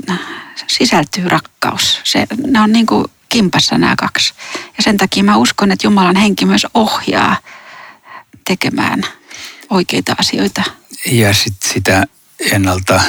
sisältyy 0.68 1.30
rakkaus. 1.30 2.02
Se, 2.04 2.28
ne 2.48 2.62
on 2.62 2.72
niin 2.72 2.86
kuin 2.86 3.06
kimpassa 3.30 3.78
nämä 3.78 3.96
kaksi. 3.96 4.34
Ja 4.78 4.84
sen 4.84 4.98
takia 4.98 5.24
mä 5.24 5.38
uskon, 5.38 5.72
että 5.72 5.88
Jumalan 5.88 6.16
henki 6.16 6.46
myös 6.46 6.68
ohjaa 6.74 7.38
tekemään 8.48 9.04
oikeita 9.70 10.16
asioita. 10.20 10.64
Ja 11.06 11.34
sit 11.34 11.56
sitä 11.74 12.04
ennalta 12.52 13.02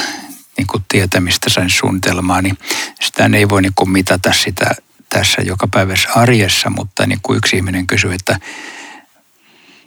niin 0.57 0.67
kuin 0.67 0.85
tietämistä 0.87 1.49
sain 1.49 1.69
suunnitelmaa, 1.69 2.41
niin 2.41 2.57
sitä 3.01 3.29
ei 3.37 3.49
voi 3.49 3.61
niin 3.61 3.73
kuin 3.75 3.89
mitata 3.89 4.33
sitä 4.33 4.75
tässä 5.09 5.41
joka 5.41 5.67
päivässä 5.67 6.09
arjessa, 6.15 6.69
mutta 6.69 7.05
niin 7.07 7.19
kuin 7.23 7.37
yksi 7.37 7.55
ihminen 7.55 7.87
kysyi, 7.87 8.15
että 8.15 8.39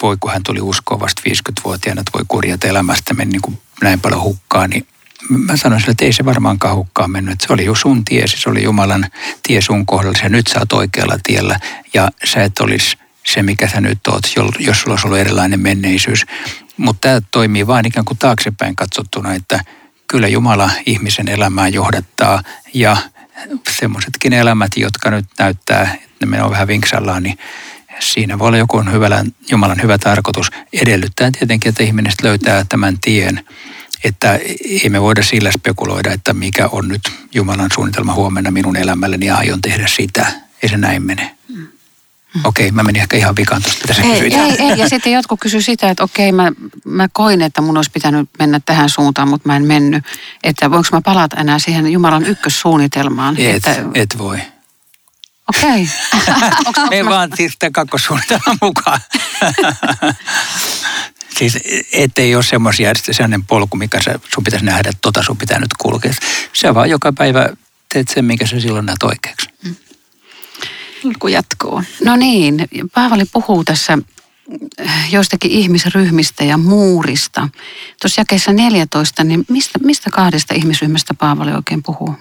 voi 0.03 0.17
kun 0.21 0.33
hän 0.33 0.43
tuli 0.43 0.61
uskoon 0.61 1.01
vasta 1.01 1.23
50-vuotiaana, 1.29 2.01
että 2.01 2.13
voi 2.15 2.25
kurjata 2.29 2.67
elämästä 2.67 3.15
meni 3.15 3.31
niin 3.31 3.43
kuin 3.43 3.59
näin 3.83 4.01
paljon 4.01 4.23
hukkaan, 4.23 4.71
niin 4.71 4.87
mä 5.29 5.57
sanoin 5.57 5.81
sille, 5.81 5.91
että 5.91 6.05
ei 6.05 6.13
se 6.13 6.25
varmaankaan 6.25 6.77
hukkaan 6.77 7.11
mennyt. 7.11 7.33
Että 7.33 7.47
se 7.47 7.53
oli 7.53 7.65
jo 7.65 7.75
sun 7.75 8.05
tiesi, 8.05 8.37
se 8.37 8.51
oli 8.51 8.63
Jumalan 8.63 9.07
tie 9.43 9.61
sun 9.61 9.87
kohdalla. 9.87 10.19
Ja 10.23 10.29
nyt 10.29 10.47
sä 10.47 10.59
oot 10.59 10.73
oikealla 10.73 11.19
tiellä 11.23 11.61
ja 11.95 12.11
sä 12.25 12.43
et 12.43 12.59
olisi 12.61 12.97
se, 13.27 13.43
mikä 13.43 13.69
sä 13.69 13.81
nyt 13.81 14.07
oot, 14.07 14.25
jos 14.59 14.81
sulla 14.81 14.93
olisi 14.93 15.07
ollut 15.07 15.19
erilainen 15.19 15.61
menneisyys. 15.61 16.23
Mutta 16.77 17.09
tämä 17.09 17.21
toimii 17.31 17.67
vain 17.67 17.87
ikään 17.87 18.05
kuin 18.05 18.19
taaksepäin 18.19 18.77
katsottuna, 18.77 19.35
että 19.35 19.61
kyllä 20.07 20.29
Jumala 20.29 20.71
ihmisen 20.87 21.29
elämää 21.29 21.69
johdattaa 21.69 22.43
ja 22.75 22.97
semmoisetkin 23.79 24.33
elämät, 24.33 24.71
jotka 24.77 25.11
nyt 25.11 25.27
näyttää, 25.39 25.83
että 25.83 25.99
ne 26.21 26.27
menee 26.27 26.51
vähän 26.51 26.69
vinksallaan, 26.69 27.23
niin 27.23 27.39
siinä 28.01 28.39
voi 28.39 28.49
olla 28.49 28.59
joku 28.59 28.83
hyvällä, 28.93 29.25
Jumalan 29.51 29.83
hyvä 29.83 29.99
tarkoitus. 29.99 30.51
Edellyttää 30.73 31.31
tietenkin, 31.31 31.69
että 31.69 31.83
ihminen 31.83 32.13
löytää 32.23 32.65
tämän 32.69 32.99
tien, 33.01 33.45
että 34.05 34.39
ei 34.83 34.89
me 34.89 35.03
voida 35.03 35.23
sillä 35.23 35.53
spekuloida, 35.53 36.13
että 36.13 36.33
mikä 36.33 36.69
on 36.73 36.89
nyt 36.89 37.03
Jumalan 37.35 37.71
suunnitelma 37.75 38.15
huomenna 38.15 38.51
minun 38.51 38.77
elämälleni 38.77 39.27
ja 39.27 39.37
aion 39.37 39.63
tehdä 39.63 39.87
sitä. 39.87 40.27
Ei 40.63 40.69
se 40.69 40.77
näin 40.77 41.03
mene. 41.03 41.37
Okei, 42.45 42.71
mä 42.71 42.83
menin 42.83 43.03
ehkä 43.03 43.17
ihan 43.17 43.37
vikaan 43.37 43.63
tuosta, 43.63 43.81
mitä 43.81 43.95
sä 43.95 44.03
Ei. 44.03 44.35
Ei, 44.35 44.71
ei. 44.71 44.79
Ja 44.79 44.89
sitten 44.89 45.13
jotkut 45.13 45.41
kysy 45.41 45.63
sitä, 45.63 45.91
että 45.91 46.05
okei, 46.05 46.33
mä, 46.33 46.53
mä 46.85 47.09
koin, 47.13 47.43
että 47.43 47.61
mun 47.61 47.77
olisi 47.77 47.91
pitänyt 47.91 48.29
mennä 48.39 48.61
tähän 48.67 48.91
suuntaan, 48.91 49.29
mutta 49.29 49.49
mä 49.49 49.57
en 49.57 49.67
mennyt. 49.67 50.05
Että 50.43 50.71
voinko 50.71 50.89
mä 50.93 51.01
palata 51.01 51.37
enää 51.37 51.59
siihen 51.59 51.93
Jumalan 51.93 52.27
ykkössuunnitelmaan? 52.27 53.37
Et, 53.39 53.57
että, 53.57 53.85
et 53.95 54.19
voi. 54.19 54.39
Okei. 55.49 55.89
Onks 56.67 56.81
Me 56.91 57.05
vaan 57.05 57.31
siis 57.37 57.57
tämän 57.59 57.73
kakkossuunnitelman 57.73 58.59
mukaan. 58.63 59.01
siis 61.39 61.59
ettei 61.93 62.35
ole 62.35 62.43
semmoisia, 62.43 62.93
sellainen 63.11 63.45
polku, 63.45 63.77
mikä 63.77 64.03
sä, 64.03 64.19
sun 64.35 64.45
pitäisi 64.45 64.65
nähdä, 64.65 64.89
että 64.89 65.01
tota 65.03 65.23
sun 65.23 65.37
pitää 65.37 65.59
nyt 65.59 65.75
kulkea. 65.79 66.13
Se 66.53 66.75
vaan 66.75 66.91
joka 66.91 67.13
päivä 67.13 67.49
teet 67.93 68.09
sen, 68.09 68.25
minkä 68.25 68.47
sä 68.47 68.61
silloin 68.61 68.87
näet 68.87 69.03
oikeaksi. 69.03 69.49
Kulku 71.03 71.29
jatkuu. 71.29 71.83
No 72.05 72.17
niin, 72.17 72.69
Paavali 72.95 73.25
puhuu 73.33 73.65
tässä 73.65 73.99
äh, 74.87 75.13
joistakin 75.13 75.51
ihmisryhmistä 75.51 76.45
ja 76.45 76.59
muurista. 76.59 77.49
Tuossa 78.03 78.21
jakeessa 78.21 78.53
14, 78.53 79.25
niin 79.25 79.45
mistä, 79.49 79.79
mistä 79.79 80.11
kahdesta 80.11 80.55
ihmisryhmästä 80.55 81.15
Paavali 81.15 81.53
oikein 81.53 81.83
puhuu? 81.83 82.15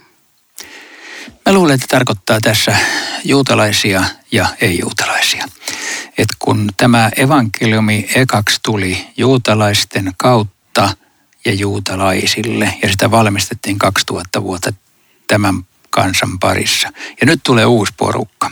Mä 1.46 1.54
luulen, 1.54 1.76
että 1.76 1.88
tarkoittaa 1.90 2.42
tässä 2.42 2.78
juutalaisia 3.24 4.04
ja 4.32 4.48
ei-juutalaisia. 4.62 5.48
Et 6.18 6.28
kun 6.40 6.70
tämä 6.78 7.12
evankeliumi 7.18 8.10
ekaksi 8.16 8.60
tuli 8.64 9.08
juutalaisten 9.18 10.14
kautta 10.18 10.90
ja 11.46 11.54
juutalaisille, 11.54 12.74
ja 12.82 12.92
sitä 12.92 13.12
valmistettiin 13.12 13.80
2000 13.80 14.44
vuotta 14.44 14.74
tämän 15.28 15.64
kansan 15.90 16.40
parissa. 16.40 16.90
Ja 17.22 17.26
nyt 17.28 17.40
tulee 17.44 17.66
uusi 17.66 17.94
porukka, 17.98 18.52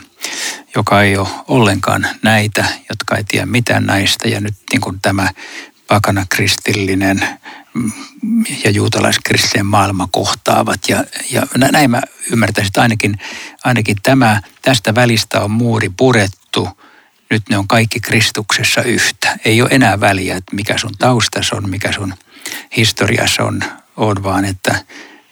joka 0.76 1.02
ei 1.02 1.16
ole 1.16 1.28
ollenkaan 1.48 2.08
näitä, 2.22 2.64
jotka 2.88 3.16
ei 3.16 3.24
tiedä 3.24 3.46
mitään 3.46 3.86
näistä, 3.86 4.28
ja 4.28 4.40
nyt 4.40 4.54
niin 4.72 4.80
kuin 4.80 5.00
tämä 5.00 5.30
pakana 5.88 6.26
kristillinen 6.28 7.28
ja 8.64 8.70
juutalaiskristillinen 8.70 9.66
maailma 9.66 10.08
kohtaavat. 10.12 10.80
Ja, 10.88 11.04
ja 11.30 11.46
nä- 11.56 11.68
näin 11.72 11.90
mä 11.90 12.02
ymmärtäisin, 12.32 12.68
että 12.68 12.82
ainakin, 12.82 13.18
ainakin 13.64 13.96
tämä, 14.02 14.40
tästä 14.62 14.94
välistä 14.94 15.40
on 15.40 15.50
muuri 15.50 15.90
purettu. 15.96 16.68
Nyt 17.30 17.42
ne 17.48 17.58
on 17.58 17.68
kaikki 17.68 18.00
Kristuksessa 18.00 18.82
yhtä. 18.82 19.38
Ei 19.44 19.62
ole 19.62 19.70
enää 19.72 20.00
väliä, 20.00 20.36
että 20.36 20.56
mikä 20.56 20.78
sun 20.78 20.94
taustas 20.98 21.52
on, 21.52 21.70
mikä 21.70 21.92
sun 21.92 22.14
historiassa 22.76 23.42
on, 23.42 23.60
on 23.96 24.22
vaan 24.22 24.44
että 24.44 24.84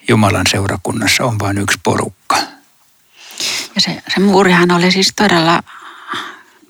Jumalan 0.07 0.47
seurakunnassa 0.49 1.25
on 1.25 1.39
vain 1.39 1.57
yksi 1.57 1.79
porukka. 1.83 2.37
Ja 3.75 3.81
se, 3.81 4.03
se 4.13 4.19
muurihan 4.19 4.71
oli 4.71 4.91
siis 4.91 5.13
todella 5.15 5.63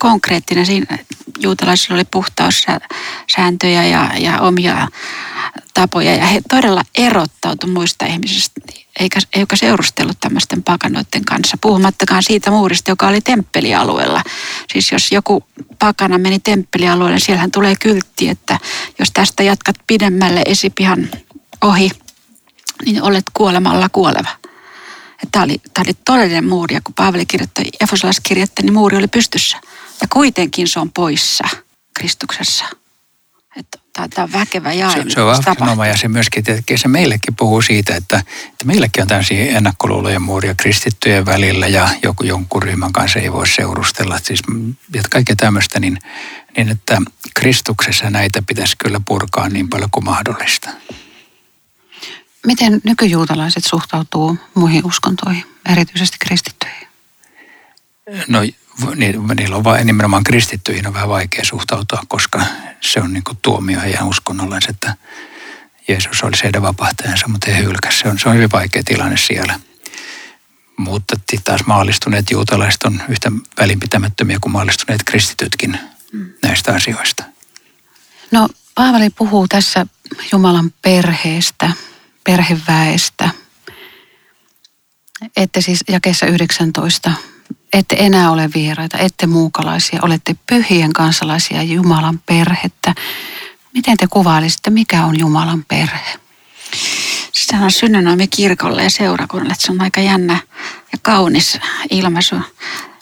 konkreettinen. 0.04 0.66
Siinä 0.66 0.98
juutalaisilla 1.38 1.94
oli 1.94 2.04
puhtaussääntöjä 2.04 3.84
ja, 3.84 4.10
ja 4.18 4.40
omia 4.40 4.88
tapoja 5.74 6.14
ja 6.14 6.26
he 6.26 6.40
todella 6.48 6.82
erottautu 6.94 7.66
muista 7.66 8.06
ihmisistä, 8.06 8.60
eikä, 9.00 9.20
eikä 9.34 9.56
seurustellut 9.56 10.20
tämmöisten 10.20 10.62
pakanoiden 10.62 11.24
kanssa. 11.24 11.58
Puhumattakaan 11.60 12.22
siitä 12.22 12.50
muurista, 12.50 12.90
joka 12.90 13.08
oli 13.08 13.20
temppelialueella. 13.20 14.22
Siis 14.72 14.92
jos 14.92 15.12
joku 15.12 15.44
pakana 15.78 16.18
meni 16.18 16.38
temppelialueelle, 16.38 17.14
niin 17.14 17.26
siellähän 17.26 17.50
tulee 17.50 17.74
kyltti, 17.80 18.28
että 18.28 18.58
jos 18.98 19.10
tästä 19.14 19.42
jatkat 19.42 19.76
pidemmälle 19.86 20.42
esipihan 20.46 21.08
ohi, 21.60 21.90
niin 22.84 23.02
olet 23.02 23.24
kuolemalla 23.34 23.88
kuoleva. 23.88 24.28
Tämä 25.32 25.44
oli, 25.44 25.58
tämä 25.74 25.84
oli 25.86 25.94
todellinen 26.04 26.48
muuri, 26.48 26.74
ja 26.74 26.80
kun 26.84 26.94
Paavali 26.94 27.26
kirjoitti, 27.26 27.70
Efesolaiskirjettä, 27.80 28.62
niin 28.62 28.74
muuri 28.74 28.96
oli 28.96 29.08
pystyssä. 29.08 29.56
Ja 30.04 30.08
kuitenkin 30.12 30.68
se 30.68 30.80
on 30.80 30.90
poissa 30.90 31.44
Kristuksessa. 31.94 32.64
Tämä, 33.92 34.24
on 34.24 34.32
väkevä 34.32 34.72
jae, 34.72 34.92
Se, 34.92 35.04
se 35.08 35.20
on 35.20 35.26
vahvistama 35.26 35.86
ja 35.86 35.96
se 35.96 36.08
myöskin, 36.08 36.44
tietenkin 36.44 36.78
se 36.78 36.88
meillekin 36.88 37.36
puhuu 37.36 37.62
siitä, 37.62 37.96
että, 37.96 38.18
että 38.48 38.64
meilläkin 38.64 39.02
on 39.02 39.08
tämmöisiä 39.08 39.56
ennakkoluuloja 39.56 40.20
muuria 40.20 40.54
kristittyjen 40.54 41.26
välillä 41.26 41.66
ja 41.66 41.88
joku 42.02 42.24
jonkun 42.24 42.62
ryhmän 42.62 42.92
kanssa 42.92 43.18
ei 43.18 43.32
voi 43.32 43.48
seurustella. 43.48 44.18
Siis, 44.18 44.42
ja 44.94 45.02
kaikkea 45.10 45.36
tämmöistä, 45.36 45.80
niin, 45.80 45.98
niin 46.56 46.68
että 46.68 47.02
Kristuksessa 47.34 48.10
näitä 48.10 48.42
pitäisi 48.46 48.76
kyllä 48.78 49.00
purkaa 49.06 49.48
niin 49.48 49.68
paljon 49.68 49.90
kuin 49.90 50.04
mahdollista. 50.04 50.70
Miten 52.46 52.80
nykyjuutalaiset 52.84 53.64
suhtautuu 53.64 54.38
muihin 54.54 54.86
uskontoihin, 54.86 55.44
erityisesti 55.72 56.16
kristittyihin? 56.20 56.88
No 58.28 58.38
niillä 59.34 59.56
on 59.56 59.64
vain 59.64 59.86
nimenomaan 59.86 60.24
kristittyihin 60.24 60.86
on 60.86 60.94
vähän 60.94 61.08
vaikea 61.08 61.44
suhtautua, 61.44 62.02
koska 62.08 62.46
se 62.80 63.00
on 63.00 63.12
niin 63.12 63.24
tuomio 63.42 63.80
heidän 63.80 64.08
uskonnollensa, 64.08 64.70
että 64.70 64.94
Jeesus 65.88 66.22
oli 66.22 66.36
heidän 66.42 66.62
vapahtajansa, 66.62 67.28
mutta 67.28 67.50
he 67.50 67.62
hylkäsivät. 67.62 68.02
Se 68.02 68.08
on, 68.08 68.18
se 68.18 68.28
on 68.28 68.34
hyvin 68.34 68.52
vaikea 68.52 68.82
tilanne 68.84 69.16
siellä. 69.16 69.60
Mutta 70.76 71.16
taas 71.44 71.66
maallistuneet 71.66 72.30
juutalaiset 72.30 72.82
on 72.82 73.02
yhtä 73.08 73.32
välinpitämättömiä 73.60 74.38
kuin 74.40 74.52
maallistuneet 74.52 75.04
kristitytkin 75.04 75.78
mm. 76.12 76.32
näistä 76.42 76.74
asioista. 76.74 77.24
No 78.30 78.48
Paavali 78.74 79.10
puhuu 79.10 79.48
tässä 79.48 79.86
Jumalan 80.32 80.72
perheestä, 80.82 81.70
perheväestä. 82.24 83.30
Ette 85.36 85.60
siis 85.60 85.84
jakeessa 85.88 86.26
19, 86.26 87.12
ette 87.74 87.96
enää 87.98 88.30
ole 88.30 88.50
vieraita, 88.54 88.98
ette 88.98 89.26
muukalaisia, 89.26 89.98
olette 90.02 90.36
pyhien 90.46 90.92
kansalaisia 90.92 91.62
Jumalan 91.62 92.18
perhettä. 92.26 92.94
Miten 93.74 93.96
te 93.96 94.06
kuvailisitte, 94.10 94.70
mikä 94.70 95.04
on 95.04 95.18
Jumalan 95.18 95.64
perhe? 95.68 96.18
Sehän 97.32 97.64
on 97.64 97.70
synonyymi 97.70 98.28
kirkolle 98.28 98.82
ja 98.82 98.90
seurakunnalle. 98.90 99.54
Se 99.58 99.72
on 99.72 99.80
aika 99.80 100.00
jännä 100.00 100.38
ja 100.92 100.98
kaunis 101.02 101.58
ilmaisu. 101.90 102.36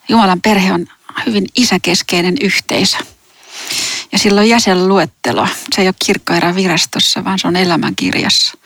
Jumalan 0.08 0.40
perhe 0.40 0.72
on 0.72 0.86
hyvin 1.26 1.46
isäkeskeinen 1.56 2.34
yhteisö. 2.40 2.96
Ja 4.12 4.18
silloin 4.18 4.48
jäsenluettelo. 4.48 5.48
Se 5.74 5.82
ei 5.82 5.88
ole 5.88 5.94
kirkkoerän 6.06 6.56
virastossa, 6.56 7.24
vaan 7.24 7.38
se 7.38 7.48
on 7.48 7.56
elämänkirjassa. 7.56 8.58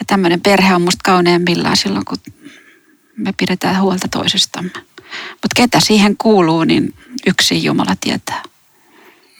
Ja 0.00 0.04
tämmöinen 0.06 0.40
perhe 0.40 0.74
on 0.74 0.82
musta 0.82 1.00
kauneimmillaan 1.04 1.76
silloin, 1.76 2.04
kun 2.04 2.18
me 3.16 3.32
pidetään 3.32 3.80
huolta 3.80 4.08
toisistamme. 4.08 4.85
Mutta 5.30 5.54
ketä 5.56 5.80
siihen 5.80 6.16
kuuluu, 6.16 6.64
niin 6.64 6.94
yksi 7.26 7.64
Jumala 7.64 7.96
tietää. 8.00 8.42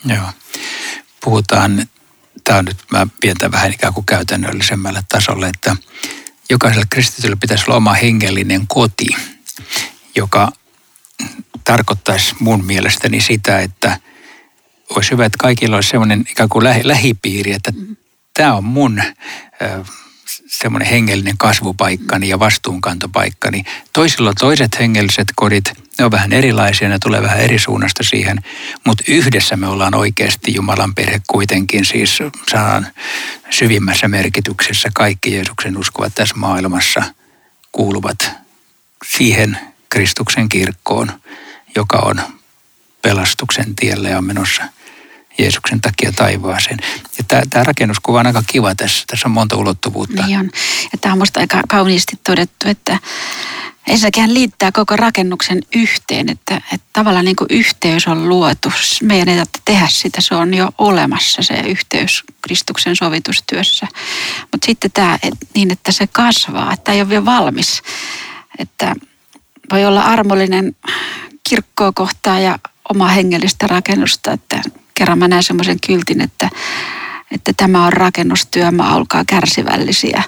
Joo. 0.04 0.32
Puhutaan, 1.24 1.86
tämä 2.44 2.58
on 2.58 2.64
nyt, 2.64 2.78
mä 2.92 3.06
vien 3.22 3.36
tämän 3.36 3.52
vähän 3.52 3.72
ikään 3.72 3.94
kuin 3.94 4.06
käytännöllisemmälle 4.06 5.02
tasolle, 5.08 5.48
että 5.48 5.76
jokaisella 6.50 6.86
kristityllä 6.90 7.36
pitäisi 7.36 7.64
olla 7.66 7.76
oma 7.76 7.92
hengellinen 7.92 8.66
koti, 8.66 9.06
joka 10.14 10.52
tarkoittaisi 11.64 12.34
mun 12.40 12.64
mielestäni 12.64 13.20
sitä, 13.20 13.60
että 13.60 14.00
olisi 14.90 15.10
hyvä, 15.10 15.24
että 15.24 15.38
kaikilla 15.38 15.76
olisi 15.76 15.88
sellainen 15.88 16.24
ikään 16.30 16.48
kuin 16.48 16.64
lähipiiri, 16.82 17.52
että 17.52 17.72
tämä 18.34 18.54
on 18.54 18.64
mun 18.64 19.02
semmoinen 20.46 20.88
hengellinen 20.88 21.38
kasvupaikkani 21.38 22.28
ja 22.28 22.38
vastuunkantopaikkani. 22.38 23.64
Toisilla 23.92 24.28
on 24.28 24.34
toiset 24.40 24.78
hengelliset 24.78 25.28
kodit, 25.36 25.72
ne 25.98 26.04
on 26.04 26.10
vähän 26.10 26.32
erilaisia, 26.32 26.88
ne 26.88 26.98
tulee 26.98 27.22
vähän 27.22 27.40
eri 27.40 27.58
suunnasta 27.58 28.02
siihen, 28.02 28.40
mutta 28.86 29.04
yhdessä 29.08 29.56
me 29.56 29.68
ollaan 29.68 29.94
oikeasti 29.94 30.54
Jumalan 30.54 30.94
perhe 30.94 31.20
kuitenkin, 31.26 31.84
siis 31.84 32.18
sanan 32.50 32.86
syvimmässä 33.50 34.08
merkityksessä 34.08 34.88
kaikki 34.94 35.34
Jeesuksen 35.34 35.78
uskovat 35.78 36.14
tässä 36.14 36.34
maailmassa 36.36 37.02
kuuluvat 37.72 38.30
siihen 39.04 39.58
Kristuksen 39.88 40.48
kirkkoon, 40.48 41.20
joka 41.76 41.98
on 41.98 42.20
pelastuksen 43.02 43.76
tielle 43.76 44.08
ja 44.08 44.18
on 44.18 44.24
menossa 44.24 44.62
Jeesuksen 45.38 45.80
takia 45.80 46.12
taivaaseen. 46.12 46.78
Ja 47.18 47.24
tämä, 47.28 47.42
tämä 47.50 47.64
rakennuskuva 47.64 48.20
on 48.20 48.26
aika 48.26 48.42
kiva 48.46 48.74
tässä. 48.74 49.04
Tässä 49.06 49.28
on 49.28 49.32
monta 49.32 49.56
ulottuvuutta. 49.56 50.26
Niin 50.26 50.38
on. 50.38 50.50
Ja 50.92 50.98
tämä 51.00 51.12
on 51.12 51.18
minusta 51.18 51.40
aika 51.40 51.60
kauniisti 51.68 52.18
todettu, 52.24 52.68
että 52.68 52.98
ensinnäkin 53.86 54.34
liittää 54.34 54.72
koko 54.72 54.96
rakennuksen 54.96 55.62
yhteen, 55.76 56.28
että, 56.28 56.56
että 56.56 56.86
tavallaan 56.92 57.24
niin 57.24 57.36
kuin 57.36 57.48
yhteys 57.50 58.06
on 58.08 58.28
luotu. 58.28 58.72
Meidän 59.02 59.28
ei 59.28 59.36
tarvitse 59.36 59.62
tehdä 59.64 59.86
sitä, 59.90 60.20
se 60.20 60.34
on 60.34 60.54
jo 60.54 60.68
olemassa 60.78 61.42
se 61.42 61.54
yhteys 61.54 62.24
Kristuksen 62.42 62.96
sovitustyössä. 62.96 63.86
Mutta 64.52 64.66
sitten 64.66 64.92
tämä 64.92 65.18
niin, 65.54 65.70
että 65.70 65.92
se 65.92 66.06
kasvaa, 66.06 66.72
että 66.72 66.92
ei 66.92 67.00
ole 67.00 67.08
vielä 67.08 67.24
valmis. 67.24 67.82
Että 68.58 68.94
voi 69.70 69.84
olla 69.84 70.02
armollinen 70.02 70.76
kirkkoa 71.48 71.92
kohtaa 71.92 72.40
ja 72.40 72.58
omaa 72.88 73.08
hengellistä 73.08 73.66
rakennusta, 73.66 74.32
että 74.32 74.62
kerran 74.98 75.18
mä 75.18 75.28
näin 75.28 75.42
semmoisen 75.42 75.80
kyltin, 75.86 76.20
että, 76.20 76.50
että 77.30 77.52
tämä 77.56 77.86
on 77.86 77.92
rakennustyömaa, 77.92 78.96
olkaa 78.96 79.24
kärsivällisiä. 79.26 80.22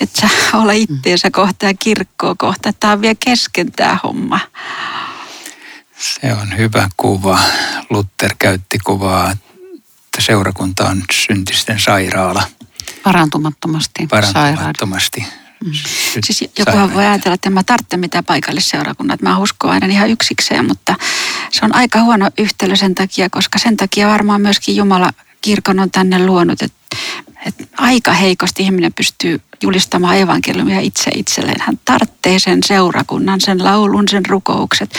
Että 0.00 0.20
sä 0.20 0.58
ole 0.58 0.76
itteensä 0.76 1.30
kohta 1.30 1.66
ja 1.66 1.74
kirkkoa 1.78 2.34
kohta. 2.38 2.72
Tämä 2.72 2.92
on 2.92 3.00
vielä 3.00 3.14
kesken 3.24 3.72
tämä 3.72 3.98
homma. 4.02 4.40
Se 5.98 6.32
on 6.32 6.56
hyvä 6.58 6.88
kuva. 6.96 7.38
Luther 7.90 8.34
käytti 8.38 8.78
kuvaa, 8.84 9.30
että 9.30 10.20
seurakunta 10.20 10.88
on 10.88 11.02
syntisten 11.12 11.80
sairaala. 11.80 12.42
Parantumattomasti, 13.02 14.06
Parantumattomasti. 14.06 15.24
Mm. 15.64 15.72
Siis 16.24 16.44
jokuhan 16.58 16.94
voi 16.94 17.06
ajatella, 17.06 17.34
että 17.34 17.48
en 17.48 17.52
mä 17.52 17.62
tarvitse 17.62 17.96
mitään 17.96 18.24
paikallisseurakunnat. 18.24 19.22
Mä 19.22 19.38
uskon 19.38 19.70
aina 19.70 19.86
ihan 19.86 20.10
yksikseen, 20.10 20.68
mutta 20.68 20.94
se 21.50 21.64
on 21.64 21.74
aika 21.74 22.02
huono 22.02 22.30
yhtälö 22.38 22.76
sen 22.76 22.94
takia, 22.94 23.30
koska 23.30 23.58
sen 23.58 23.76
takia 23.76 24.08
varmaan 24.08 24.40
myöskin 24.40 24.76
Jumala 24.76 25.10
kirkon 25.40 25.80
on 25.80 25.90
tänne 25.90 26.26
luonut, 26.26 26.62
että, 26.62 26.96
että 27.46 27.64
aika 27.76 28.12
heikosti 28.12 28.62
ihminen 28.62 28.92
pystyy 28.92 29.40
julistamaan 29.62 30.18
evankeliumia 30.18 30.80
itse 30.80 31.10
itselleen. 31.14 31.60
Hän 31.60 31.78
tarvitsee 31.84 32.38
sen 32.38 32.58
seurakunnan, 32.66 33.40
sen 33.40 33.64
laulun, 33.64 34.08
sen 34.08 34.26
rukoukset, 34.26 34.94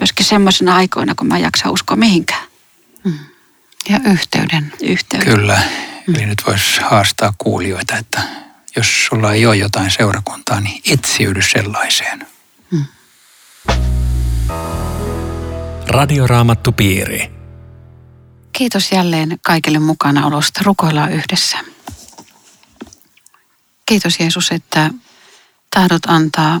myöskin 0.00 0.26
semmoisena 0.26 0.76
aikoina, 0.76 1.14
kun 1.14 1.26
mä 1.26 1.38
jaksa 1.38 1.70
uskoa 1.70 1.96
mihinkään. 1.96 2.46
Mm. 3.04 3.18
Ja 3.88 4.00
yhteyden. 4.12 4.72
Yhteyden. 4.82 5.34
Kyllä. 5.34 5.62
Eli 6.08 6.26
nyt 6.26 6.42
voisi 6.46 6.80
haastaa 6.80 7.34
kuulijoita, 7.38 7.96
että 7.96 8.22
jos 8.80 9.06
sulla 9.06 9.32
ei 9.32 9.46
ole 9.46 9.56
jotain 9.56 9.90
seurakuntaa, 9.90 10.60
niin 10.60 10.82
etsiydy 10.92 11.42
sellaiseen. 11.42 12.26
Hmm. 12.70 12.84
Radioraamattu 15.88 16.72
piiri. 16.72 17.30
Kiitos 18.52 18.92
jälleen 18.92 19.38
kaikille 19.42 19.78
mukana 19.78 20.26
olosta. 20.26 20.60
Rukoillaan 20.64 21.12
yhdessä. 21.12 21.58
Kiitos 23.86 24.20
Jeesus, 24.20 24.50
että 24.52 24.90
tahdot 25.70 26.02
antaa 26.06 26.60